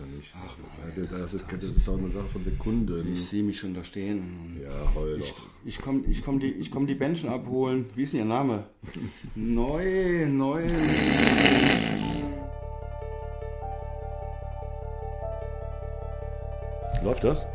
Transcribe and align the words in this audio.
noch 0.00 0.06
nicht. 0.06 0.34
Ach, 0.36 0.56
Mann, 0.58 1.08
das, 1.10 1.34
ist, 1.34 1.44
das 1.50 1.62
ist 1.64 1.88
doch 1.88 1.98
eine 1.98 2.08
Sache 2.08 2.26
von 2.32 2.44
Sekunden. 2.44 3.12
Ich 3.14 3.28
sehe 3.28 3.42
mich 3.42 3.58
schon 3.58 3.74
da 3.74 3.84
stehen. 3.84 4.56
Ja, 4.62 4.94
heul 4.94 5.18
Ich, 5.20 5.30
doch. 5.30 5.42
ich 5.64 5.78
komme 5.80 6.02
ich 6.08 6.24
komm 6.24 6.40
die, 6.40 6.52
ich 6.52 6.70
komm 6.70 6.86
die 6.86 6.94
Menschen 6.94 7.28
abholen. 7.30 7.86
Wie 7.94 8.02
ist 8.02 8.12
denn 8.12 8.20
Ihr 8.20 8.26
Name? 8.26 8.64
neu, 9.34 10.26
neu. 10.28 10.62
Läuft 17.02 17.24
das? 17.24 17.46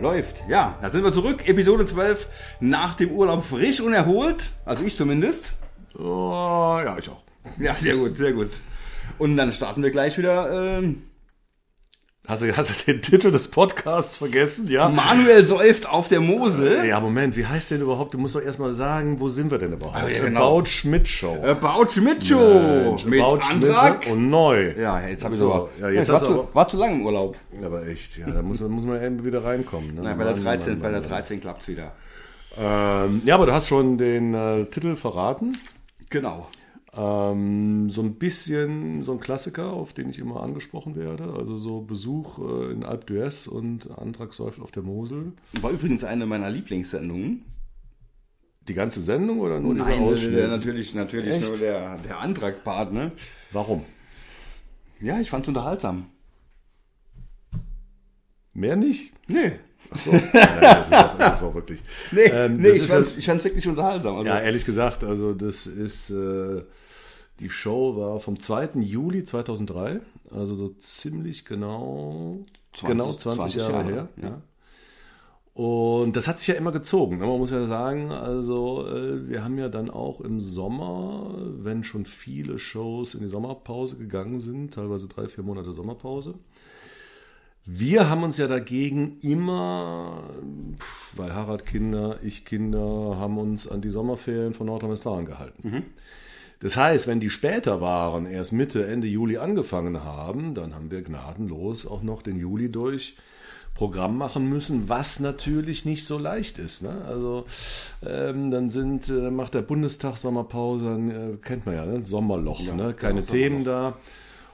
Läuft, 0.00 0.44
ja. 0.48 0.78
Da 0.80 0.90
sind 0.90 1.04
wir 1.04 1.12
zurück. 1.12 1.46
Episode 1.48 1.86
12. 1.86 2.26
Nach 2.60 2.94
dem 2.94 3.10
Urlaub 3.10 3.44
frisch 3.44 3.80
und 3.80 3.92
erholt. 3.92 4.50
Also 4.64 4.84
ich 4.84 4.96
zumindest. 4.96 5.52
Oh, 5.98 6.80
ja, 6.84 6.96
ich 6.98 7.08
auch. 7.08 7.22
Ja, 7.58 7.74
sehr 7.74 7.96
gut, 7.96 8.16
sehr 8.16 8.32
gut. 8.32 8.50
Und 9.18 9.36
dann 9.36 9.52
starten 9.52 9.82
wir 9.82 9.90
gleich 9.90 10.18
wieder. 10.18 10.78
Ähm, 10.78 11.02
Hast 12.26 12.42
du, 12.42 12.56
hast 12.56 12.70
du 12.88 12.92
den 12.92 13.02
Titel 13.02 13.30
des 13.30 13.48
Podcasts 13.48 14.16
vergessen? 14.16 14.66
Ja. 14.68 14.88
Manuel 14.88 15.44
säuft 15.44 15.86
auf 15.86 16.08
der 16.08 16.20
Mosel. 16.20 16.86
Ja, 16.86 16.98
Moment, 16.98 17.36
wie 17.36 17.44
heißt 17.46 17.70
denn 17.70 17.82
überhaupt? 17.82 18.14
Du 18.14 18.18
musst 18.18 18.34
doch 18.34 18.40
erstmal 18.40 18.72
sagen, 18.72 19.20
wo 19.20 19.28
sind 19.28 19.50
wir 19.50 19.58
denn 19.58 19.74
überhaupt? 19.74 19.96
Ah, 20.02 20.08
ja, 20.08 20.22
genau. 20.24 20.56
About 20.56 20.64
Schmidt 20.66 21.06
Show. 21.06 21.36
About 21.44 21.90
Schmidt 21.90 22.24
Show. 22.26 22.38
Mensch, 22.38 23.04
Mit 23.04 23.20
About 23.20 23.42
Schmidt 23.42 23.64
Antrag. 23.70 24.06
und 24.10 24.30
neu. 24.30 24.72
Ja, 24.72 25.06
jetzt 25.06 25.22
habe 25.22 25.34
ich 25.34 25.38
So, 25.40 25.68
ja, 25.78 25.90
jetzt 25.90 26.08
war, 26.10 26.24
zu, 26.24 26.48
war 26.54 26.66
zu 26.66 26.78
lang 26.78 26.92
im 27.00 27.04
Urlaub. 27.04 27.36
Aber 27.62 27.86
echt, 27.86 28.16
ja, 28.16 28.30
da 28.30 28.40
muss, 28.40 28.58
man- 28.60 28.70
muss 28.70 28.84
man 28.84 29.02
eben 29.04 29.22
wieder 29.22 29.44
reinkommen. 29.44 29.94
Ne? 29.94 30.00
Nein, 30.02 30.16
bei 30.16 30.24
der 30.24 30.32
Mann, 30.34 30.44
13, 30.44 30.72
Mann, 30.74 30.80
bei 30.82 30.90
der 30.92 31.00
Mann, 31.00 31.08
13 31.10 31.40
klappt's 31.42 31.68
wieder. 31.68 31.92
Mann. 32.56 33.10
Ähm, 33.10 33.22
ja, 33.26 33.34
aber 33.34 33.44
du 33.44 33.52
hast 33.52 33.68
schon 33.68 33.98
den 33.98 34.32
äh, 34.32 34.64
Titel 34.64 34.96
verraten. 34.96 35.58
Genau. 36.08 36.48
Ähm, 36.96 37.90
so 37.90 38.02
ein 38.02 38.14
bisschen 38.14 39.02
so 39.02 39.12
ein 39.12 39.20
Klassiker, 39.20 39.72
auf 39.72 39.92
den 39.94 40.10
ich 40.10 40.18
immer 40.20 40.42
angesprochen 40.42 40.94
werde. 40.94 41.24
Also 41.36 41.58
so 41.58 41.80
Besuch 41.80 42.38
äh, 42.38 42.72
in 42.72 42.84
Alp 42.84 43.08
d'Huez 43.10 43.48
und 43.48 43.90
Antrag 43.98 44.32
säuft 44.32 44.60
auf 44.60 44.70
der 44.70 44.84
Mosel. 44.84 45.32
War 45.60 45.72
übrigens 45.72 46.04
eine 46.04 46.24
meiner 46.26 46.50
Lieblingssendungen. 46.50 47.44
Die 48.68 48.74
ganze 48.74 49.02
Sendung 49.02 49.40
oder 49.40 49.60
nur 49.60 49.74
dieser 49.74 49.88
Nein, 49.90 50.02
Ausschnitt? 50.02 50.36
der, 50.36 50.48
natürlich, 50.48 50.94
natürlich 50.94 51.34
Echt? 51.34 51.48
nur 51.48 51.58
der, 51.58 51.98
der 51.98 52.20
Antragpart, 52.20 52.92
ne? 52.92 53.12
Warum? 53.52 53.84
Ja, 55.00 55.20
ich 55.20 55.28
fand's 55.28 55.48
unterhaltsam. 55.48 56.06
Mehr 58.54 58.76
nicht? 58.76 59.12
Nee. 59.26 59.52
Achso, 59.90 60.12
nein, 60.32 60.48
das, 60.60 60.86
ist 60.86 60.92
auch, 60.94 61.18
das 61.18 61.36
ist 61.36 61.42
auch 61.42 61.54
wirklich. 61.54 61.82
Nee, 62.12 62.22
Ähm, 62.22 62.56
nee 62.58 62.68
das 62.68 62.78
ich, 62.78 62.86
fand's, 62.86 63.14
ich 63.18 63.26
fand's 63.26 63.44
wirklich 63.44 63.66
unterhaltsam. 63.66 64.16
Also, 64.16 64.28
Ja, 64.28 64.38
ehrlich 64.40 64.64
gesagt, 64.64 65.04
also 65.04 65.34
das 65.34 65.66
ist, 65.66 66.10
äh, 66.10 66.62
die 67.40 67.50
Show 67.50 67.96
war 67.96 68.20
vom 68.20 68.38
2. 68.38 68.80
Juli 68.80 69.24
2003, 69.24 70.00
also 70.30 70.54
so 70.54 70.68
ziemlich 70.68 71.44
genau, 71.44 72.44
20 72.74 72.88
genau 72.88 73.12
20, 73.12 73.22
20 73.22 73.54
Jahre, 73.56 73.72
Jahre, 73.72 73.92
her. 73.92 74.08
ja. 74.16 74.28
Ja. 74.28 74.42
Und 75.54 76.16
das 76.16 76.26
hat 76.26 76.40
sich 76.40 76.48
ja 76.48 76.54
immer 76.54 76.72
gezogen. 76.72 77.18
ne? 77.18 77.26
Man 77.26 77.38
muss 77.38 77.52
ja 77.52 77.64
sagen, 77.66 78.10
also 78.10 78.88
äh, 78.88 79.28
wir 79.28 79.44
haben 79.44 79.56
ja 79.56 79.68
dann 79.68 79.88
auch 79.88 80.20
im 80.20 80.40
Sommer, 80.40 81.32
wenn 81.58 81.84
schon 81.84 82.06
viele 82.06 82.58
Shows 82.58 83.14
in 83.14 83.20
die 83.20 83.28
Sommerpause 83.28 83.96
gegangen 83.96 84.40
sind, 84.40 84.74
teilweise 84.74 85.06
drei, 85.06 85.28
vier 85.28 85.44
Monate 85.44 85.72
Sommerpause, 85.72 86.34
wir 87.66 88.10
haben 88.10 88.24
uns 88.24 88.36
ja 88.36 88.46
dagegen 88.46 89.18
immer, 89.20 90.24
weil 91.16 91.32
Harald 91.32 91.64
Kinder, 91.64 92.18
ich 92.22 92.44
Kinder, 92.44 93.16
haben 93.16 93.38
uns 93.38 93.66
an 93.68 93.80
die 93.80 93.88
Sommerferien 93.88 94.52
von 94.52 94.66
Nordrhein-Westfalen 94.66 95.24
gehalten. 95.24 95.84
Das 96.64 96.78
heißt, 96.78 97.08
wenn 97.08 97.20
die 97.20 97.28
später 97.28 97.82
waren, 97.82 98.24
erst 98.24 98.54
Mitte, 98.54 98.86
Ende 98.86 99.06
Juli 99.06 99.36
angefangen 99.36 100.02
haben, 100.02 100.54
dann 100.54 100.74
haben 100.74 100.90
wir 100.90 101.02
gnadenlos 101.02 101.86
auch 101.86 102.02
noch 102.02 102.22
den 102.22 102.38
Juli 102.38 102.72
durch 102.72 103.16
Programm 103.74 104.16
machen 104.16 104.48
müssen, 104.48 104.88
was 104.88 105.20
natürlich 105.20 105.84
nicht 105.84 106.06
so 106.06 106.16
leicht 106.16 106.58
ist. 106.58 106.82
Ne? 106.82 107.04
Also 107.06 107.44
ähm, 108.02 108.50
dann 108.50 108.70
sind, 108.70 109.10
äh, 109.10 109.30
macht 109.30 109.52
der 109.52 109.60
Bundestag 109.60 110.16
Sommerpause, 110.16 110.86
dann, 110.86 111.10
äh, 111.10 111.36
kennt 111.36 111.66
man 111.66 111.74
ja, 111.74 111.84
ne? 111.84 112.02
Sommerloch, 112.02 112.62
ne? 112.62 112.94
keine 112.94 113.20
genau, 113.20 113.32
Themen 113.32 113.64
da. 113.64 113.98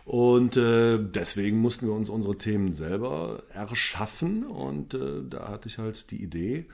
Und 0.04 0.56
äh, 0.56 0.98
deswegen 0.98 1.58
mussten 1.58 1.86
wir 1.86 1.94
uns 1.94 2.10
unsere 2.10 2.36
Themen 2.36 2.72
selber 2.72 3.44
erschaffen 3.54 4.42
und 4.42 4.94
äh, 4.94 5.22
da 5.30 5.46
hatte 5.46 5.68
ich 5.68 5.78
halt 5.78 6.10
die 6.10 6.24
Idee. 6.24 6.66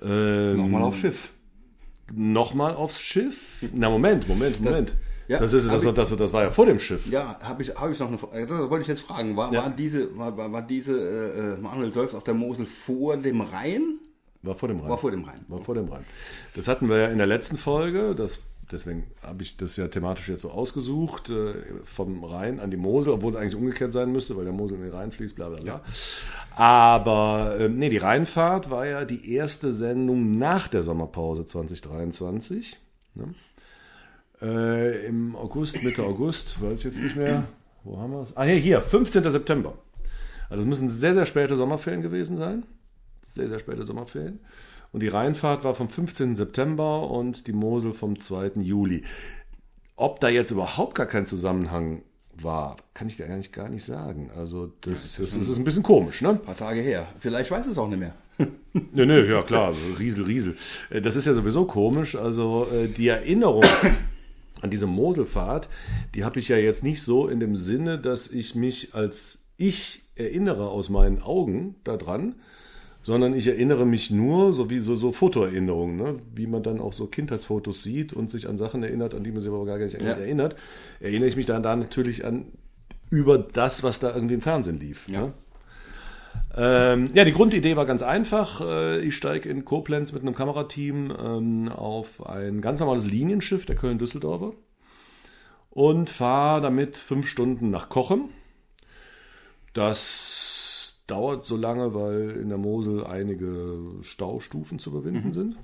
Ähm, 0.00 0.58
Nochmal 0.58 0.82
auf 0.84 0.96
Schiff. 0.96 1.30
Nochmal 2.14 2.74
aufs 2.74 3.00
Schiff? 3.00 3.64
Na 3.72 3.88
Moment, 3.90 4.28
Moment, 4.28 4.60
Moment. 4.60 4.96
ja, 5.28 5.38
das, 5.38 5.52
ist, 5.52 5.70
das, 5.70 5.86
hab 5.86 5.94
das, 5.94 6.16
das, 6.16 6.32
war 6.32 6.42
ja 6.42 6.50
vor 6.50 6.66
dem 6.66 6.78
Schiff. 6.78 7.06
Ja, 7.10 7.38
habe 7.40 7.62
ich, 7.62 7.70
hab 7.74 7.90
ich 7.90 7.98
noch 7.98 8.08
eine 8.08 8.18
Frage. 8.18 8.46
Das 8.46 8.58
wollte 8.70 8.82
ich 8.82 8.88
jetzt 8.88 9.02
fragen. 9.02 9.36
War, 9.36 9.52
Ja. 9.52 9.62
war 9.64 9.70
diese, 9.70 10.16
war, 10.16 10.36
war, 10.36 10.52
war 10.52 10.62
diese 10.62 10.92
äh, 10.98 11.54
äh, 11.54 11.56
Manuel 11.56 11.92
säuft 11.92 12.14
auf 12.14 12.24
der 12.24 12.34
Mosel 12.34 12.66
vor 12.66 13.16
dem 13.16 13.40
Rhein? 13.40 13.98
War 14.42 14.54
vor 14.54 14.68
dem 14.68 14.80
Rhein. 14.80 14.88
War 14.88 14.98
vor 14.98 15.10
dem 15.10 15.24
Rhein. 15.24 15.44
War 15.48 15.60
vor 15.60 15.74
dem 15.74 15.88
Rhein. 15.88 16.04
Das 16.54 16.66
hatten 16.66 16.88
wir 16.88 16.98
ja 16.98 17.08
in 17.08 17.18
der 17.18 17.26
letzten 17.26 17.58
Folge. 17.58 18.14
Das, 18.14 18.40
deswegen 18.72 19.04
habe 19.22 19.42
ich 19.42 19.56
das 19.56 19.76
ja 19.76 19.88
thematisch 19.88 20.28
jetzt 20.28 20.42
so 20.42 20.50
ausgesucht. 20.50 21.30
Äh, 21.30 21.54
vom 21.84 22.24
Rhein 22.24 22.60
an 22.60 22.70
die 22.70 22.76
Mosel, 22.76 23.12
obwohl 23.12 23.30
es 23.30 23.36
eigentlich 23.36 23.54
umgekehrt 23.54 23.92
sein 23.92 24.12
müsste, 24.12 24.36
weil 24.36 24.44
der 24.44 24.52
Mosel 24.52 24.76
in 24.76 24.82
den 24.82 24.92
Rhein 24.92 25.12
fließt, 25.12 25.36
bla 25.36 25.48
bla 25.48 25.60
bla. 25.60 25.82
Aber 26.56 27.56
ähm, 27.58 27.78
nee, 27.78 27.88
die 27.88 27.98
Rheinfahrt 27.98 28.70
war 28.70 28.86
ja 28.86 29.04
die 29.04 29.34
erste 29.34 29.72
Sendung 29.72 30.38
nach 30.38 30.68
der 30.68 30.82
Sommerpause 30.82 31.44
2023. 31.44 32.78
Ne? 33.14 33.34
Äh, 34.42 35.06
Im 35.06 35.36
August, 35.36 35.82
Mitte 35.82 36.02
August, 36.02 36.62
weiß 36.62 36.78
ich 36.80 36.84
jetzt 36.84 37.02
nicht 37.02 37.16
mehr. 37.16 37.44
Wo 37.84 37.98
haben 37.98 38.12
wir 38.12 38.22
es? 38.22 38.36
Ah, 38.36 38.44
hier, 38.44 38.56
hier, 38.56 38.82
15. 38.82 39.28
September. 39.30 39.74
Also 40.48 40.62
es 40.62 40.68
müssen 40.68 40.88
sehr, 40.88 41.14
sehr 41.14 41.26
späte 41.26 41.56
Sommerferien 41.56 42.02
gewesen 42.02 42.36
sein. 42.36 42.64
Sehr, 43.26 43.48
sehr 43.48 43.58
späte 43.58 43.84
Sommerferien. 43.84 44.40
Und 44.92 45.00
die 45.02 45.08
Rheinfahrt 45.08 45.64
war 45.64 45.74
vom 45.74 45.88
15. 45.88 46.36
September 46.36 47.08
und 47.10 47.46
die 47.46 47.52
Mosel 47.52 47.92
vom 47.92 48.18
2. 48.18 48.52
Juli. 48.60 49.04
Ob 49.96 50.20
da 50.20 50.28
jetzt 50.28 50.50
überhaupt 50.50 50.94
gar 50.94 51.06
kein 51.06 51.26
Zusammenhang 51.26 52.02
war, 52.32 52.76
kann 52.94 53.06
ich 53.08 53.16
dir 53.16 53.26
eigentlich 53.26 53.52
gar 53.52 53.68
nicht 53.68 53.84
sagen. 53.84 54.30
Also 54.34 54.72
das, 54.80 55.16
das, 55.16 55.34
das 55.34 55.48
ist 55.48 55.58
ein 55.58 55.64
bisschen 55.64 55.82
komisch, 55.82 56.22
ne? 56.22 56.30
Ein 56.30 56.42
paar 56.42 56.56
Tage 56.56 56.80
her. 56.80 57.06
Vielleicht 57.18 57.50
weiß 57.50 57.66
es 57.66 57.78
auch 57.78 57.88
nicht 57.88 57.98
mehr. 57.98 58.14
Nö, 58.72 59.04
nö, 59.04 59.30
ja 59.30 59.42
klar, 59.42 59.66
also 59.66 59.80
Riesel, 59.98 60.24
Riesel. 60.24 60.56
Äh, 60.88 61.02
Das 61.02 61.14
ist 61.16 61.26
ja 61.26 61.34
sowieso 61.34 61.66
komisch. 61.66 62.16
Also 62.16 62.66
äh, 62.72 62.88
die 62.88 63.08
Erinnerung 63.08 63.64
an 64.62 64.70
diese 64.70 64.86
Moselfahrt, 64.86 65.68
die 66.14 66.24
habe 66.24 66.40
ich 66.40 66.48
ja 66.48 66.56
jetzt 66.56 66.82
nicht 66.82 67.02
so 67.02 67.28
in 67.28 67.38
dem 67.40 67.56
Sinne, 67.56 67.98
dass 67.98 68.30
ich 68.30 68.54
mich 68.54 68.94
als 68.94 69.44
ich 69.58 70.04
erinnere 70.14 70.68
aus 70.68 70.88
meinen 70.88 71.20
Augen 71.20 71.74
daran, 71.84 72.36
sondern 73.02 73.34
ich 73.34 73.46
erinnere 73.46 73.86
mich 73.86 74.10
nur, 74.10 74.52
so 74.52 74.68
wie 74.70 74.80
so, 74.80 74.96
so 74.96 75.12
Fotoerinnerungen, 75.12 75.96
ne? 75.96 76.16
wie 76.34 76.46
man 76.46 76.62
dann 76.62 76.80
auch 76.80 76.92
so 76.92 77.06
Kindheitsfotos 77.06 77.82
sieht 77.82 78.12
und 78.12 78.30
sich 78.30 78.48
an 78.48 78.56
Sachen 78.56 78.82
erinnert, 78.82 79.14
an 79.14 79.24
die 79.24 79.32
man 79.32 79.40
sich 79.40 79.50
aber 79.50 79.64
gar 79.64 79.78
nicht 79.78 80.00
Ja. 80.00 80.10
erinnert, 80.10 80.56
erinnere 81.00 81.28
ich 81.28 81.36
mich 81.36 81.46
dann 81.46 81.62
da 81.62 81.74
natürlich 81.76 82.24
an 82.24 82.46
über 83.10 83.38
das, 83.38 83.82
was 83.82 84.00
da 84.00 84.14
irgendwie 84.14 84.34
im 84.34 84.40
Fernsehen 84.42 84.78
lief. 84.78 85.08
Ja. 85.08 85.22
Ne? 85.22 85.32
Ähm, 86.56 87.10
ja, 87.14 87.24
die 87.24 87.32
Grundidee 87.32 87.74
war 87.76 87.86
ganz 87.86 88.02
einfach. 88.02 88.60
Äh, 88.60 89.00
Ich 89.00 89.16
steige 89.16 89.48
in 89.48 89.64
Koblenz 89.64 90.12
mit 90.12 90.22
einem 90.22 90.34
Kamerateam 90.34 91.12
ähm, 91.20 91.68
auf 91.68 92.24
ein 92.26 92.60
ganz 92.60 92.80
normales 92.80 93.06
Linienschiff 93.06 93.66
der 93.66 93.76
Köln-Düsseldorfer 93.76 94.52
und 95.70 96.10
fahre 96.10 96.60
damit 96.60 96.96
fünf 96.96 97.26
Stunden 97.28 97.70
nach 97.70 97.88
Kochen. 97.88 98.28
Das 99.72 100.39
dauert 101.10 101.44
so 101.44 101.56
lange, 101.56 101.94
weil 101.94 102.30
in 102.30 102.48
der 102.48 102.58
Mosel 102.58 103.04
einige 103.04 103.78
Staustufen 104.02 104.78
zu 104.78 104.90
überwinden 104.90 105.32
sind. 105.32 105.56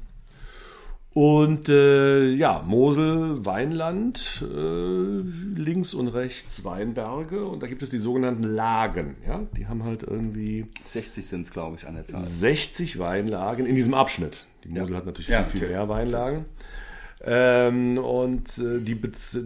Und 1.12 1.70
äh, 1.70 2.28
ja, 2.32 2.62
Mosel, 2.66 3.46
Weinland, 3.46 4.44
äh, 4.46 5.58
links 5.58 5.94
und 5.94 6.08
rechts 6.08 6.62
Weinberge 6.62 7.46
und 7.46 7.62
da 7.62 7.68
gibt 7.68 7.82
es 7.82 7.88
die 7.88 7.96
sogenannten 7.96 8.42
Lagen. 8.42 9.16
Ja, 9.26 9.40
die 9.56 9.66
haben 9.66 9.82
halt 9.84 10.02
irgendwie 10.02 10.66
60 10.88 11.26
sind 11.26 11.46
es, 11.46 11.52
glaube 11.52 11.76
ich, 11.78 11.86
an 11.86 11.94
der 11.94 12.04
Zahl. 12.04 12.20
60 12.20 12.98
Weinlagen 12.98 13.64
in 13.64 13.76
diesem 13.76 13.94
Abschnitt. 13.94 14.44
Die 14.64 14.68
Mosel 14.68 14.94
hat 14.94 15.06
natürlich 15.06 15.28
Ja, 15.28 15.44
viel, 15.44 15.52
viel 15.52 15.60
natürlich. 15.70 15.76
mehr 15.78 15.88
Weinlagen. 15.88 16.44
Ähm, 17.22 17.98
und 17.98 18.58
äh, 18.58 18.80
die 18.80 19.00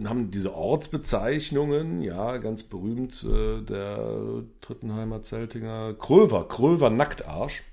haben 0.05 0.29
diese 0.29 0.53
Ortsbezeichnungen, 0.53 2.01
ja, 2.01 2.37
ganz 2.37 2.63
berühmt, 2.63 3.23
äh, 3.23 3.61
der 3.61 4.43
Trittenheimer 4.59 5.23
Zeltinger 5.23 5.93
Kröver, 5.93 6.47
Kröver 6.47 6.89
Nacktarsch. 6.89 7.63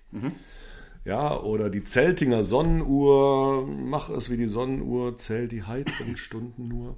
Ja, 1.04 1.40
oder 1.40 1.70
die 1.70 1.84
Zeltinger 1.84 2.44
Sonnenuhr, 2.44 3.66
mach 3.66 4.10
es 4.10 4.30
wie 4.30 4.36
die 4.36 4.48
Sonnenuhr, 4.48 5.16
zähl 5.16 5.48
die 5.48 5.62
heiteren 5.62 6.16
Stunden 6.18 6.68
nur. 6.68 6.96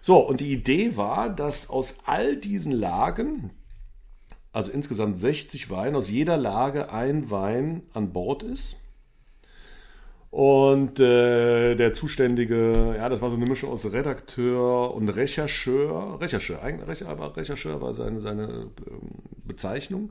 So, 0.00 0.18
und 0.18 0.40
die 0.40 0.52
Idee 0.52 0.96
war, 0.96 1.30
dass 1.30 1.70
aus 1.70 2.00
all 2.04 2.36
diesen 2.36 2.72
Lagen, 2.72 3.50
also 4.52 4.70
insgesamt 4.70 5.18
60 5.18 5.70
Weine, 5.70 5.96
aus 5.96 6.10
jeder 6.10 6.36
Lage 6.36 6.92
ein 6.92 7.30
Wein 7.30 7.82
an 7.94 8.12
Bord 8.12 8.42
ist. 8.42 8.83
Und 10.34 10.98
äh, 10.98 11.76
der 11.76 11.92
zuständige, 11.92 12.96
ja, 12.96 13.08
das 13.08 13.22
war 13.22 13.30
so 13.30 13.36
eine 13.36 13.46
Mischung 13.46 13.70
aus 13.70 13.92
Redakteur 13.92 14.92
und 14.92 15.08
Rechercheur. 15.08 16.20
Rechercheur, 16.20 16.60
eigentlich, 16.60 17.06
aber 17.06 17.36
Rechercheur 17.36 17.80
war 17.80 17.94
seine, 17.94 18.18
seine 18.18 18.42
ähm, 18.42 19.10
Bezeichnung. 19.44 20.10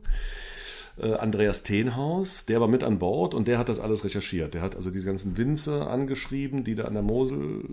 Äh, 0.97 1.15
Andreas 1.15 1.63
Tenhaus, 1.63 2.45
der 2.45 2.61
war 2.61 2.69
mit 2.69 2.85
an 2.85 2.99
Bord 2.99 3.33
und 3.33 3.49
der 3.49 3.57
hat 3.57 3.67
das 3.67 3.81
alles 3.81 4.05
recherchiert. 4.05 4.53
Der 4.53 4.61
hat 4.61 4.77
also 4.77 4.91
diese 4.91 5.07
ganzen 5.07 5.35
Winzer 5.35 5.89
angeschrieben, 5.89 6.63
die 6.63 6.75
da 6.75 6.85
an 6.85 6.93
der 6.93 7.03
Mosel 7.03 7.65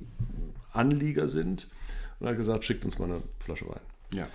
Anlieger 0.72 1.28
sind 1.28 1.68
und 2.18 2.26
hat 2.26 2.36
gesagt, 2.36 2.64
schickt 2.64 2.84
uns 2.84 2.98
mal 2.98 3.04
eine 3.04 3.22
Flasche 3.38 3.68
Wein. 3.68 3.80
Ja, 4.12 4.26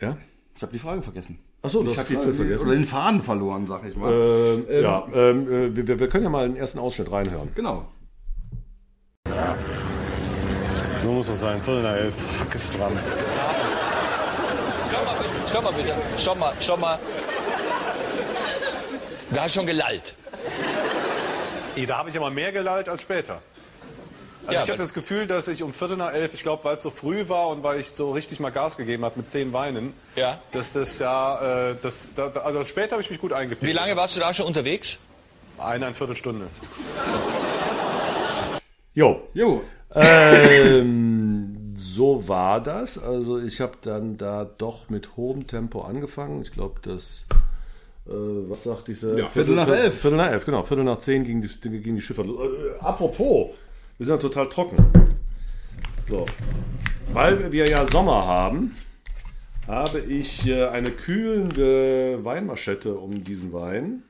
Ja? 0.00 0.18
ich 0.56 0.62
habe 0.62 0.72
die 0.72 0.80
Frage 0.80 1.02
vergessen. 1.02 1.38
Achso, 1.62 1.82
Ich 1.84 1.98
habe 1.98 2.08
die 2.08 2.14
Frage 2.16 2.34
vergessen. 2.34 2.66
Oder 2.66 2.74
den 2.76 2.84
Faden 2.84 3.22
verloren, 3.22 3.66
sag 3.66 3.84
ich 3.86 3.96
mal. 3.96 4.12
Ähm, 4.12 4.66
ja, 4.82 5.06
ähm, 5.12 5.52
äh, 5.74 5.76
wir, 5.86 5.98
wir 5.98 6.08
können 6.08 6.24
ja 6.24 6.30
mal 6.30 6.44
einen 6.44 6.56
ersten 6.56 6.78
Ausschnitt 6.78 7.10
reinhören. 7.10 7.50
Genau. 7.54 7.86
So 11.02 11.12
muss 11.12 11.26
das 11.28 11.40
sein, 11.40 11.60
Viertel 11.62 11.82
nach 11.82 11.94
elf, 11.96 12.16
Hacke 12.40 12.58
stramm. 12.58 12.92
Stopp 14.88 15.04
mal 15.04 15.14
bitte, 15.14 15.30
stopp 16.18 16.38
mal 16.38 16.52
bitte. 16.52 16.62
Stopp 16.62 16.80
mal. 16.80 16.98
Da 19.30 19.42
hast 19.42 19.54
schon 19.54 19.66
gelallt. 19.66 20.14
Eh, 21.76 21.84
Da 21.86 21.98
habe 21.98 22.10
ich 22.10 22.16
aber 22.16 22.30
mehr 22.30 22.52
gelallt 22.52 22.88
als 22.88 23.02
später. 23.02 23.40
Also 24.46 24.52
Ja, 24.52 24.62
ich 24.64 24.70
hatte 24.70 24.82
das 24.82 24.94
Gefühl, 24.94 25.26
dass 25.26 25.48
ich 25.48 25.62
um 25.62 25.72
Viertel 25.72 25.96
nach 25.96 26.12
elf, 26.12 26.32
ich 26.34 26.42
glaube, 26.42 26.62
weil 26.64 26.76
es 26.76 26.82
so 26.82 26.90
früh 26.90 27.28
war 27.28 27.48
und 27.48 27.62
weil 27.62 27.80
ich 27.80 27.90
so 27.90 28.12
richtig 28.12 28.38
mal 28.40 28.50
Gas 28.50 28.76
gegeben 28.76 29.04
habe 29.04 29.18
mit 29.18 29.28
zehn 29.28 29.52
Weinen, 29.52 29.92
Ja. 30.14 30.38
dass 30.52 30.72
das 30.72 30.96
da, 30.98 31.70
äh, 31.70 31.76
das, 31.82 32.14
da, 32.14 32.28
da- 32.28 32.40
also 32.42 32.62
später 32.64 32.92
habe 32.92 33.02
ich 33.02 33.10
mich 33.10 33.20
gut 33.20 33.32
eingepickt. 33.32 33.68
Wie 33.68 33.72
lange 33.74 33.96
warst 33.96 34.14
du 34.16 34.20
da 34.20 34.32
schon 34.32 34.46
unterwegs? 34.46 34.98
Eine, 35.58 35.86
eine 35.86 35.94
Viertelstunde. 35.94 36.46
Jo, 38.94 39.20
Jo, 39.34 39.62
ähm, 39.94 41.74
so 41.74 42.26
war 42.28 42.62
das. 42.62 43.02
Also 43.02 43.38
ich 43.40 43.60
habe 43.60 43.72
dann 43.82 44.16
da 44.16 44.44
doch 44.44 44.88
mit 44.88 45.16
hohem 45.16 45.46
Tempo 45.46 45.82
angefangen. 45.82 46.40
Ich 46.42 46.52
glaube, 46.52 46.80
das, 46.82 47.24
äh, 48.06 48.10
was 48.12 48.62
sagt 48.64 48.88
diese? 48.88 49.18
Ja, 49.18 49.28
Viertel 49.28 49.54
nach 49.54 49.68
elf. 49.68 50.00
Viertel 50.00 50.16
nach 50.16 50.30
elf, 50.30 50.44
genau. 50.46 50.62
Viertel 50.62 50.84
nach 50.84 50.98
zehn 50.98 51.24
ging 51.24 51.42
die, 51.42 51.48
ging 51.80 51.96
die 51.96 52.00
Schifffahrt. 52.02 52.28
Äh, 52.28 52.78
apropos, 52.80 53.50
wir 53.98 54.06
sind 54.06 54.14
ja 54.14 54.18
total 54.18 54.48
trocken. 54.48 54.76
So, 56.06 56.26
weil 57.12 57.50
wir 57.50 57.68
ja 57.68 57.86
Sommer 57.86 58.26
haben, 58.26 58.76
habe 59.66 60.00
ich 60.00 60.46
äh, 60.46 60.66
eine 60.66 60.90
kühlende 60.90 62.24
Weinmaschette 62.24 62.94
um 62.94 63.24
diesen 63.24 63.52
Wein 63.52 64.02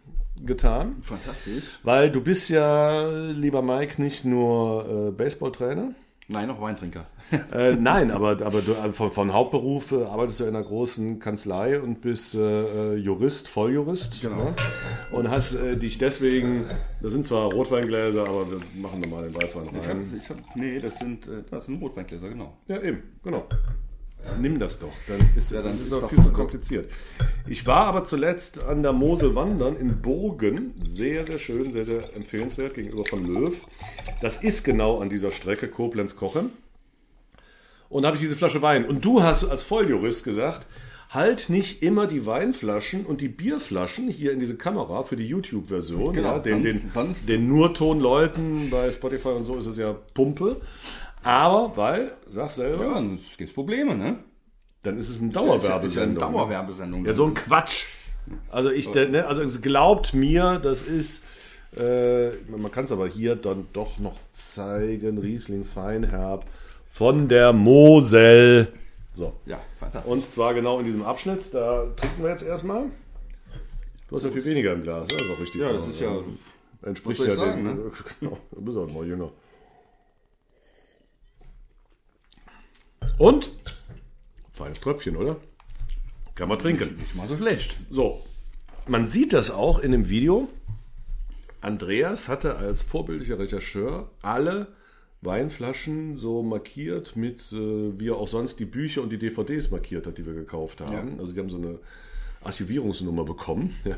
getan. 0.44 0.96
fantastisch. 1.02 1.78
Weil 1.82 2.10
du 2.10 2.20
bist 2.20 2.50
ja, 2.50 3.08
lieber 3.30 3.62
Mike, 3.62 4.02
nicht 4.02 4.24
nur 4.24 5.08
äh, 5.08 5.10
Baseballtrainer. 5.12 5.94
Nein, 6.28 6.48
noch 6.48 6.60
Weintrinker. 6.60 7.06
Äh, 7.52 7.74
nein, 7.74 8.12
aber, 8.12 8.40
aber 8.44 8.62
du, 8.62 8.72
äh, 8.72 8.92
von, 8.92 9.10
von 9.10 9.32
Hauptberuf 9.32 9.90
äh, 9.90 10.04
arbeitest 10.04 10.40
du 10.40 10.44
in 10.44 10.54
einer 10.54 10.64
großen 10.64 11.18
Kanzlei 11.18 11.80
und 11.80 12.00
bist 12.00 12.36
äh, 12.36 12.94
äh, 12.94 12.96
Jurist, 12.96 13.48
Volljurist. 13.48 14.22
Genau. 14.22 14.36
ne? 14.36 14.54
Und 15.10 15.28
hast 15.28 15.54
äh, 15.54 15.76
dich 15.76 15.98
deswegen, 15.98 16.66
das 17.02 17.12
sind 17.12 17.24
zwar 17.26 17.52
Rotweingläser, 17.52 18.28
aber 18.28 18.48
wir 18.48 18.60
machen 18.80 19.00
nochmal 19.00 19.24
den 19.24 19.34
Weißwein 19.34 19.66
Ich 19.72 19.88
rein. 19.88 20.08
hab, 20.12 20.22
ich 20.22 20.30
hab, 20.30 20.56
nee, 20.56 20.78
das 20.78 20.98
sind, 20.98 21.28
das 21.50 21.66
sind 21.66 21.82
Rotweingläser, 21.82 22.28
genau. 22.28 22.56
Ja, 22.68 22.80
eben, 22.80 23.02
genau. 23.24 23.44
Nimm 24.40 24.58
das 24.58 24.78
doch, 24.78 24.92
dann 25.08 25.18
ist 25.36 25.50
Ja, 25.52 25.62
das 25.62 25.80
ist 25.80 25.90
doch 25.92 26.08
viel 26.10 26.22
zu 26.22 26.30
kompliziert. 26.32 26.90
Ich 27.46 27.66
war 27.66 27.86
aber 27.86 28.04
zuletzt 28.04 28.62
an 28.64 28.82
der 28.82 28.92
Mosel 28.92 29.34
wandern 29.34 29.76
in 29.76 30.00
Burgen. 30.02 30.74
Sehr, 30.82 31.24
sehr 31.24 31.38
schön, 31.38 31.72
sehr, 31.72 31.84
sehr 31.84 32.14
empfehlenswert 32.14 32.74
gegenüber 32.74 33.04
von 33.06 33.24
Löw. 33.26 33.54
Das 34.20 34.42
ist 34.42 34.64
genau 34.64 34.98
an 35.00 35.08
dieser 35.08 35.32
Strecke 35.32 35.68
Koblenz-Kochen. 35.68 36.50
Und 37.88 38.02
da 38.02 38.08
habe 38.08 38.16
ich 38.16 38.22
diese 38.22 38.36
Flasche 38.36 38.62
Wein. 38.62 38.84
Und 38.84 39.04
du 39.04 39.22
hast 39.22 39.44
als 39.44 39.62
Volljurist 39.62 40.24
gesagt, 40.24 40.66
halt 41.08 41.48
nicht 41.50 41.84
immer 41.84 42.08
die 42.08 42.26
Weinflaschen 42.26 43.06
und 43.06 43.20
die 43.20 43.28
Bierflaschen 43.28 44.08
hier 44.08 44.32
in 44.32 44.40
diese 44.40 44.56
Kamera 44.56 45.04
für 45.04 45.14
die 45.14 45.26
YouTube-Version. 45.28 46.12
Genau, 46.12 46.32
ja, 46.32 46.38
den, 46.40 46.62
sonst- 46.64 46.82
den, 46.82 46.90
sonst- 46.90 47.28
den 47.28 47.48
Nurton-Leuten 47.48 48.70
bei 48.70 48.90
Spotify 48.90 49.28
und 49.28 49.44
so 49.44 49.56
ist 49.56 49.66
es 49.66 49.76
ja 49.78 49.94
Pumpe. 50.14 50.60
Aber, 51.26 51.72
weil, 51.76 52.12
sag 52.26 52.52
selber, 52.52 52.84
Ja, 52.84 52.94
dann 52.94 53.18
gibt 53.36 53.52
Probleme, 53.52 53.96
ne? 53.96 54.18
dann 54.84 54.96
ist 54.96 55.08
es 55.08 55.20
eine 55.20 55.30
Ist 55.30 55.34
ja 55.34 55.42
eine 55.42 55.48
Dauerwerbesendung. 55.58 56.18
Dauerwerbesendung. 56.20 57.04
Ja, 57.04 57.14
so 57.14 57.24
ein 57.26 57.34
Quatsch. 57.34 57.86
Also 58.48 58.70
ich, 58.70 58.92
ne, 58.94 59.26
also 59.26 59.42
es 59.42 59.60
glaubt 59.60 60.14
mir, 60.14 60.60
das 60.62 60.82
ist, 60.82 61.24
äh, 61.76 62.30
man 62.48 62.70
kann 62.70 62.84
es 62.84 62.92
aber 62.92 63.08
hier 63.08 63.34
dann 63.34 63.66
doch 63.72 63.98
noch 63.98 64.16
zeigen, 64.32 65.18
Riesling 65.18 65.64
Feinherb 65.64 66.44
von 66.88 67.26
der 67.28 67.52
Mosel. 67.52 68.68
So. 69.12 69.32
Ja, 69.46 69.58
fantastisch. 69.80 70.12
Und 70.12 70.32
zwar 70.32 70.54
genau 70.54 70.78
in 70.78 70.84
diesem 70.84 71.02
Abschnitt, 71.02 71.52
da 71.52 71.86
trinken 71.96 72.22
wir 72.22 72.30
jetzt 72.30 72.44
erstmal. 72.44 72.84
Du 74.08 74.14
hast 74.14 74.24
ja 74.24 74.30
viel 74.30 74.44
weniger 74.44 74.72
im 74.74 74.84
Glas, 74.84 75.08
ne? 75.08 75.16
das 75.16 75.22
ist 75.26 75.32
auch 75.32 75.40
richtig. 75.40 75.60
Ja, 75.60 75.72
das 75.72 75.84
so. 75.84 75.90
ist 75.90 76.00
ja- 76.00 76.22
Entspricht 76.82 77.20
ja 77.20 77.34
sagen, 77.34 77.64
dem, 77.64 77.76
ne? 77.76 77.90
Genau, 78.20 78.38
du 78.52 78.60
bist 78.60 78.76
auch 78.78 78.88
mal 78.92 79.04
jünger. 79.04 79.30
Und? 83.18 83.50
Feines 84.52 84.80
Tröpfchen, 84.80 85.16
oder? 85.16 85.36
Kann 86.34 86.48
man 86.48 86.58
trinken. 86.58 86.96
Nicht 86.98 87.14
mal 87.14 87.28
so 87.28 87.36
schlecht. 87.36 87.76
So, 87.90 88.22
man 88.86 89.06
sieht 89.06 89.32
das 89.32 89.50
auch 89.50 89.78
in 89.78 89.92
dem 89.92 90.08
Video. 90.08 90.48
Andreas 91.60 92.28
hatte 92.28 92.56
als 92.56 92.82
vorbildlicher 92.82 93.38
Rechercheur 93.38 94.10
alle 94.22 94.68
Weinflaschen 95.22 96.16
so 96.16 96.42
markiert 96.42 97.16
mit, 97.16 97.52
äh, 97.52 97.98
wie 97.98 98.08
er 98.10 98.16
auch 98.16 98.28
sonst 98.28 98.60
die 98.60 98.66
Bücher 98.66 99.02
und 99.02 99.10
die 99.10 99.18
DVDs 99.18 99.70
markiert 99.70 100.06
hat, 100.06 100.18
die 100.18 100.26
wir 100.26 100.34
gekauft 100.34 100.80
haben. 100.80 101.18
Also 101.18 101.32
die 101.32 101.40
haben 101.40 101.50
so 101.50 101.56
eine 101.56 101.78
Archivierungsnummer 102.44 103.24
bekommen. 103.24 103.74
Ja. 103.84 103.96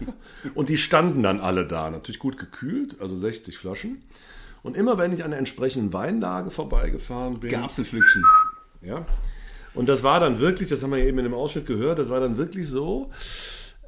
Und 0.54 0.68
die 0.68 0.78
standen 0.78 1.22
dann 1.22 1.40
alle 1.40 1.66
da, 1.66 1.90
natürlich 1.90 2.20
gut 2.20 2.38
gekühlt, 2.38 3.00
also 3.00 3.16
60 3.16 3.58
Flaschen. 3.58 4.02
Und 4.62 4.76
immer 4.76 4.96
wenn 4.96 5.12
ich 5.12 5.24
an 5.24 5.30
der 5.30 5.38
entsprechenden 5.38 5.92
Weinlage 5.92 6.50
vorbeigefahren 6.50 7.40
bin, 7.40 7.50
Gab's 7.50 7.78
ein 7.78 7.84
Schlückchen. 7.84 8.24
Ja? 8.82 9.06
Und 9.74 9.88
das 9.88 10.02
war 10.02 10.20
dann 10.20 10.38
wirklich, 10.38 10.68
das 10.68 10.82
haben 10.82 10.92
wir 10.92 10.98
eben 10.98 11.18
in 11.18 11.24
dem 11.24 11.34
Ausschnitt 11.34 11.66
gehört, 11.66 11.98
das 11.98 12.10
war 12.10 12.20
dann 12.20 12.36
wirklich 12.36 12.68
so. 12.68 13.10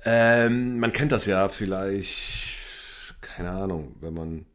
Ähm, 0.04 0.78
man 0.78 0.92
kennt 0.92 1.12
das 1.12 1.26
ja 1.26 1.48
vielleicht, 1.48 2.56
keine 3.20 3.50
Ahnung, 3.50 3.96
wenn 4.00 4.14
man. 4.14 4.46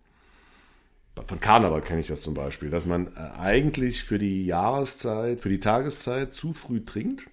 Von 1.28 1.40
Karneval 1.40 1.82
kenne 1.82 2.02
ich 2.02 2.08
das 2.08 2.22
zum 2.22 2.34
Beispiel, 2.34 2.70
dass 2.70 2.86
man 2.86 3.08
äh, 3.08 3.40
eigentlich 3.40 4.04
für 4.04 4.20
die 4.20 4.46
Jahreszeit, 4.46 5.40
für 5.40 5.48
die 5.48 5.62
Tageszeit 5.62 6.34
zu 6.34 6.52
früh 6.52 6.84
trinkt. 6.84 7.24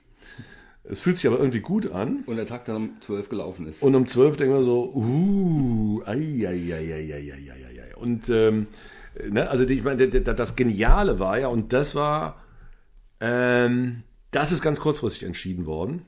Es 0.84 1.00
fühlt 1.00 1.16
sich 1.16 1.26
aber 1.28 1.38
irgendwie 1.38 1.60
gut 1.60 1.90
an. 1.90 2.22
Und 2.26 2.36
der 2.36 2.46
Tag 2.46 2.64
dann 2.64 2.76
um 2.76 3.00
12 3.00 3.28
gelaufen 3.28 3.66
ist. 3.66 3.82
Und 3.82 3.94
um 3.94 4.06
12 4.06 4.36
denkt 4.36 4.54
man 4.54 4.62
so, 4.62 4.92
uh, 4.94 6.02
ai. 6.06 6.46
Und 7.96 8.28
ähm, 8.28 8.66
ne, 9.30 9.48
also 9.48 9.64
ich 9.64 9.82
meine, 9.84 10.08
das 10.08 10.56
Geniale 10.56 11.18
war 11.18 11.38
ja, 11.38 11.48
und 11.48 11.72
das 11.72 11.94
war 11.94 12.41
ähm, 13.22 14.02
das 14.32 14.50
ist 14.50 14.62
ganz 14.62 14.80
kurzfristig 14.80 15.22
entschieden 15.22 15.64
worden. 15.64 16.02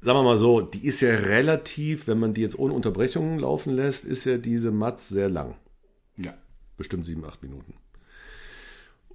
Sagen 0.00 0.18
wir 0.18 0.22
mal 0.22 0.36
so, 0.36 0.60
die 0.60 0.86
ist 0.86 1.00
ja 1.00 1.10
relativ, 1.10 2.06
wenn 2.06 2.18
man 2.18 2.34
die 2.34 2.40
jetzt 2.40 2.58
ohne 2.58 2.72
Unterbrechungen 2.72 3.38
laufen 3.38 3.74
lässt, 3.74 4.04
ist 4.04 4.24
ja 4.24 4.38
diese 4.38 4.70
Matz 4.70 5.08
sehr 5.08 5.28
lang. 5.28 5.56
Ja. 6.16 6.34
Bestimmt 6.76 7.04
sieben, 7.04 7.24
acht 7.24 7.42
Minuten. 7.42 7.74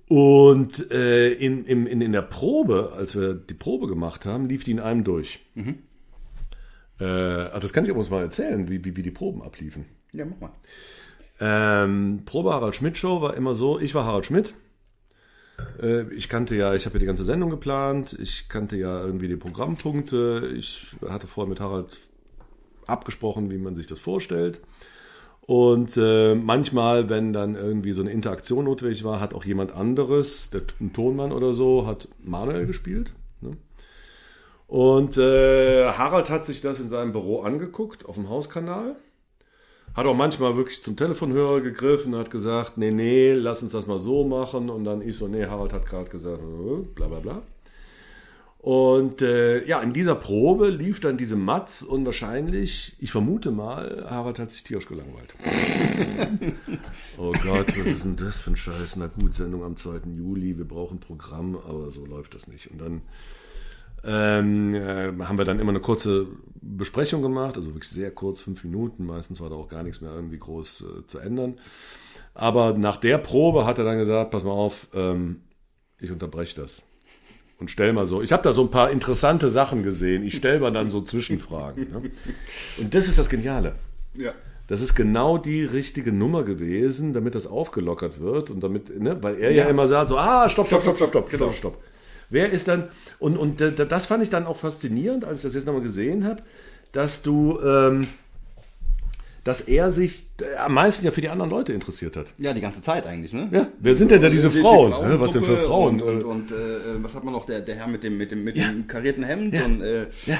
Und 0.09 0.91
äh, 0.91 1.33
in, 1.33 1.65
in, 1.65 1.86
in, 1.88 2.01
in 2.01 2.12
der 2.12 2.21
Probe, 2.21 2.93
als 2.95 3.15
wir 3.15 3.33
die 3.33 3.53
Probe 3.53 3.88
gemacht 3.88 4.25
haben, 4.25 4.47
lief 4.47 4.63
die 4.63 4.71
in 4.71 4.79
einem 4.79 5.03
durch. 5.03 5.39
Äh, 7.00 7.05
ach, 7.05 7.59
das 7.59 7.74
kann 7.74 7.86
ich 7.86 7.91
uns 7.91 8.09
mal 8.09 8.24
erzählen, 8.24 8.69
wie, 8.69 8.83
wie, 8.83 8.95
wie 8.95 9.03
die 9.03 9.12
Proben 9.12 9.41
abliefen. 9.41 9.86
Ja, 10.13 10.25
mach 10.25 10.39
mal. 10.39 10.51
Ähm, 11.39 12.24
Probe 12.25 12.53
Harald 12.53 12.75
Schmidt 12.75 12.97
Show 12.97 13.21
war 13.21 13.36
immer 13.36 13.55
so, 13.55 13.79
ich 13.79 13.93
war 13.93 14.05
Harald 14.05 14.25
Schmidt. 14.25 14.53
Äh, 15.81 16.13
ich 16.13 16.29
kannte 16.29 16.55
ja, 16.55 16.74
ich 16.74 16.86
habe 16.86 16.96
ja 16.96 17.00
die 17.00 17.05
ganze 17.05 17.24
Sendung 17.24 17.50
geplant, 17.50 18.17
ich 18.19 18.50
kannte 18.50 18.77
ja 18.77 19.03
irgendwie 19.03 19.27
die 19.27 19.36
Programmpunkte, 19.36 20.53
ich 20.55 20.96
hatte 21.07 21.27
vorher 21.27 21.50
mit 21.50 21.60
Harald 21.60 21.98
abgesprochen, 22.86 23.50
wie 23.51 23.57
man 23.57 23.75
sich 23.75 23.88
das 23.88 24.00
vorstellt. 24.00 24.62
Und 25.41 25.96
äh, 25.96 26.36
manchmal, 26.36 27.10
wenn 27.10 27.31
dann 27.31 27.55
irgendwie 27.55 27.93
so 27.93 28.01
eine 28.01 28.12
Interaktion 28.12 28.65
notwendig 28.65 29.05
war, 29.05 29.22
hat 29.22 29.34
auch 29.34 29.46
jemand 29.46 29.72
anderes, 29.72 30.50
der 30.50 30.63
ein 30.81 30.91
Tonmann 30.91 31.31
oder 31.31 31.53
so, 31.53 31.88
hat 31.88 32.10
Manuel 32.22 32.65
gespielt. 32.65 33.13
Ne? 33.39 33.55
Und 34.67 35.17
äh, 35.17 35.86
Harald 35.91 36.29
hat 36.29 36.46
sich 36.46 36.60
das 36.60 36.81
in 36.81 36.89
seinem 36.89 37.13
Büro 37.13 37.41
angeguckt, 37.43 38.05
auf 38.05 38.15
dem 38.15 38.29
Hauskanal. 38.29 38.98
Hat 39.98 40.06
auch 40.06 40.16
manchmal 40.16 40.56
wirklich 40.56 40.84
zum 40.84 40.96
Telefonhörer 40.96 41.60
gegriffen 41.62 42.13
und 42.13 42.20
hat 42.20 42.30
gesagt, 42.30 42.77
nee, 42.77 42.92
nee, 42.92 43.34
lass 43.34 43.63
uns 43.63 43.72
das 43.72 43.88
mal 43.88 43.98
so 43.98 44.24
machen. 44.24 44.70
Und 44.70 44.84
dann 44.84 45.01
ich 45.01 45.18
so, 45.18 45.27
nee, 45.27 45.48
Harald 45.48 45.74
hat 45.74 45.88
gerade 45.88 46.08
gesagt, 46.08 46.39
äh, 46.39 46.84
bla 46.94 47.08
bla 47.08 47.20
bla. 47.20 47.42
Und 48.60 49.24
äh, 49.24 49.66
ja, 49.66 49.82
in 49.82 49.94
dieser 49.94 50.13
Probe 50.13 50.70
lief 50.70 51.00
dann 51.00 51.18
diese 51.18 51.36
Matz 51.36 51.82
und 51.82 52.06
wahrscheinlich, 52.06 52.96
ich 53.00 53.12
vermute 53.12 53.50
mal, 53.50 54.06
Harald 54.08 54.38
hat 54.38 54.51
sich 54.51 54.63
tierisch 54.63 54.86
gelangweilt. 54.86 55.34
oh 57.18 57.32
Gott, 57.32 57.75
was 57.75 57.88
ist 57.88 58.06
denn 58.06 58.18
das 58.18 58.36
für 58.36 58.51
ein 58.51 58.56
Scheiß? 58.56 58.98
Na 58.98 59.08
gut, 59.08 59.34
Sendung 59.34 59.63
am 59.63 59.77
2. 59.77 60.01
Juli, 60.16 60.60
wir 60.60 60.68
brauchen 60.68 61.00
Programm, 61.00 61.56
aber 61.56 61.89
so 61.89 62.06
läuft 62.06 62.36
das 62.36 62.46
nicht. 62.48 62.70
Und 62.70 62.82
dann 62.82 63.01
ähm, 64.04 64.74
äh, 64.75 65.13
haben 65.25 65.38
wir 65.38 65.46
dann 65.46 65.60
immer 65.60 65.72
eine 65.72 65.80
kurze 65.80 66.27
Besprechung 66.62 67.22
gemacht, 67.22 67.56
also 67.58 67.74
wirklich 67.74 67.89
sehr 67.89 68.12
kurz, 68.12 68.42
fünf 68.42 68.63
Minuten. 68.63 69.06
Meistens 69.06 69.42
war 69.42 69.50
da 69.50 69.56
auch 69.56 69.70
gar 69.70 69.84
nichts 69.84 70.01
mehr 70.01 70.12
irgendwie 70.13 70.38
groß 70.39 70.82
äh, 71.04 71.08
zu 71.08 71.20
ändern. 71.20 71.56
Aber 72.34 72.74
nach 72.74 72.98
der 72.98 73.18
Probe 73.18 73.66
hat 73.66 73.80
er 73.80 73.86
dann 73.86 73.98
gesagt, 73.98 74.32
pass 74.32 74.44
mal 74.44 74.51
auf, 74.51 74.88
ähm, 74.94 75.42
ich 76.00 76.12
unterbreche 76.12 76.62
das. 76.62 76.84
Und 77.60 77.72
stell 77.72 77.92
mal 77.94 78.06
so, 78.06 78.22
ich 78.22 78.32
habe 78.32 78.44
da 78.44 78.51
so 78.51 78.62
ein 78.62 78.70
paar 78.70 78.92
interessante 78.92 79.50
Sachen 79.50 79.82
gesehen. 79.82 80.24
Ich 80.24 80.36
stelle 80.36 80.60
mal 80.60 80.72
dann 80.72 80.92
so 80.92 81.01
Zwischenfragen. 81.01 81.89
Ne? 81.92 82.12
Und 82.77 82.94
das 82.94 83.08
ist 83.08 83.18
das 83.18 83.30
Geniale. 83.30 83.74
Ja. 84.16 84.34
Das 84.68 84.82
ist 84.82 84.94
genau 84.96 85.38
die 85.39 85.63
richtige 85.63 86.12
Nummer 86.12 86.44
gewesen, 86.44 87.13
damit 87.13 87.34
das 87.34 87.48
aufgelockert 87.48 88.20
wird 88.20 88.51
und 88.51 88.62
damit, 88.62 89.00
ne, 89.00 89.18
weil 89.24 89.36
er 89.38 89.51
ja, 89.51 89.63
Ja. 89.63 89.70
immer 89.70 89.88
sagt 89.88 90.10
so, 90.10 90.18
ah, 90.18 90.48
stopp, 90.50 90.68
stopp, 90.68 90.82
stopp, 90.84 90.98
stopp, 90.98 91.10
stopp, 91.10 91.30
Genau. 91.32 91.46
stopp, 91.51 91.56
stopp. 91.56 91.84
Wer 92.29 92.51
ist 92.51 92.67
dann, 92.67 92.89
und, 93.19 93.38
und 93.38 93.62
das 93.62 94.05
fand 94.05 94.22
ich 94.24 94.29
dann 94.29 94.46
auch 94.46 94.57
faszinierend, 94.57 95.24
als 95.25 95.38
ich 95.39 95.43
das 95.43 95.53
jetzt 95.55 95.65
nochmal 95.65 95.81
gesehen 95.84 96.25
habe, 96.25 96.41
dass 96.91 97.22
du, 97.22 97.60
ähm, 97.62 98.01
dass 99.43 99.62
er 99.62 99.91
sich 99.91 100.27
äh, 100.41 100.57
am 100.57 100.74
meisten 100.74 101.05
ja 101.05 101.12
für 101.12 101.22
die 101.22 101.29
anderen 101.29 101.50
Leute 101.50 101.72
interessiert 101.72 102.17
hat. 102.17 102.34
Ja, 102.38 102.53
die 102.53 102.60
ganze 102.62 102.81
Zeit 102.81 103.07
eigentlich, 103.07 103.31
ne? 103.31 103.48
Ja, 103.51 103.67
wer 103.79 103.96
sind 103.96 104.12
denn 104.12 104.19
da 104.22 104.29
diese 104.29 104.50
Die- 104.50 104.55
die 104.55 104.62
Frauen? 104.62 104.91
Was 105.22 105.31
denn 105.31 105.43
für 105.43 105.57
Frauen? 105.57 106.01
Und, 106.01 106.24
und, 106.24 106.51
Äh, 106.51 106.55
und 106.55 107.00
äh, 107.00 107.03
was 107.03 107.13
hat 107.15 107.24
man 107.24 107.34
noch? 107.34 107.46
Der, 107.46 107.62
der 107.62 107.75
Herr 107.75 107.88
mit 107.88 108.03
dem, 108.03 108.17
mit 108.17 108.31
dem, 108.31 108.43
mit 108.43 108.57
Ja. 108.57 108.67
dem 108.67 108.88
karierten 108.88 109.24
Hemd 109.24 109.53
Ja. 109.53 109.63
und 109.65 109.81
äh, 109.81 110.07
ja. 110.25 110.38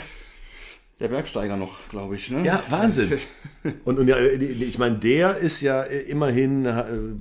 der 1.00 1.08
Bergsteiger 1.08 1.56
noch, 1.56 1.88
glaube 1.90 2.16
ich, 2.16 2.30
ne? 2.32 2.44
Ja, 2.44 2.64
Wahnsinn. 2.70 3.14
Und, 3.84 4.00
und 4.00 4.08
ja, 4.08 4.18
ich 4.18 4.78
meine, 4.78 4.96
der 4.98 5.38
ist 5.38 5.60
ja 5.60 5.84
äh, 5.84 6.00
immerhin, 6.04 6.64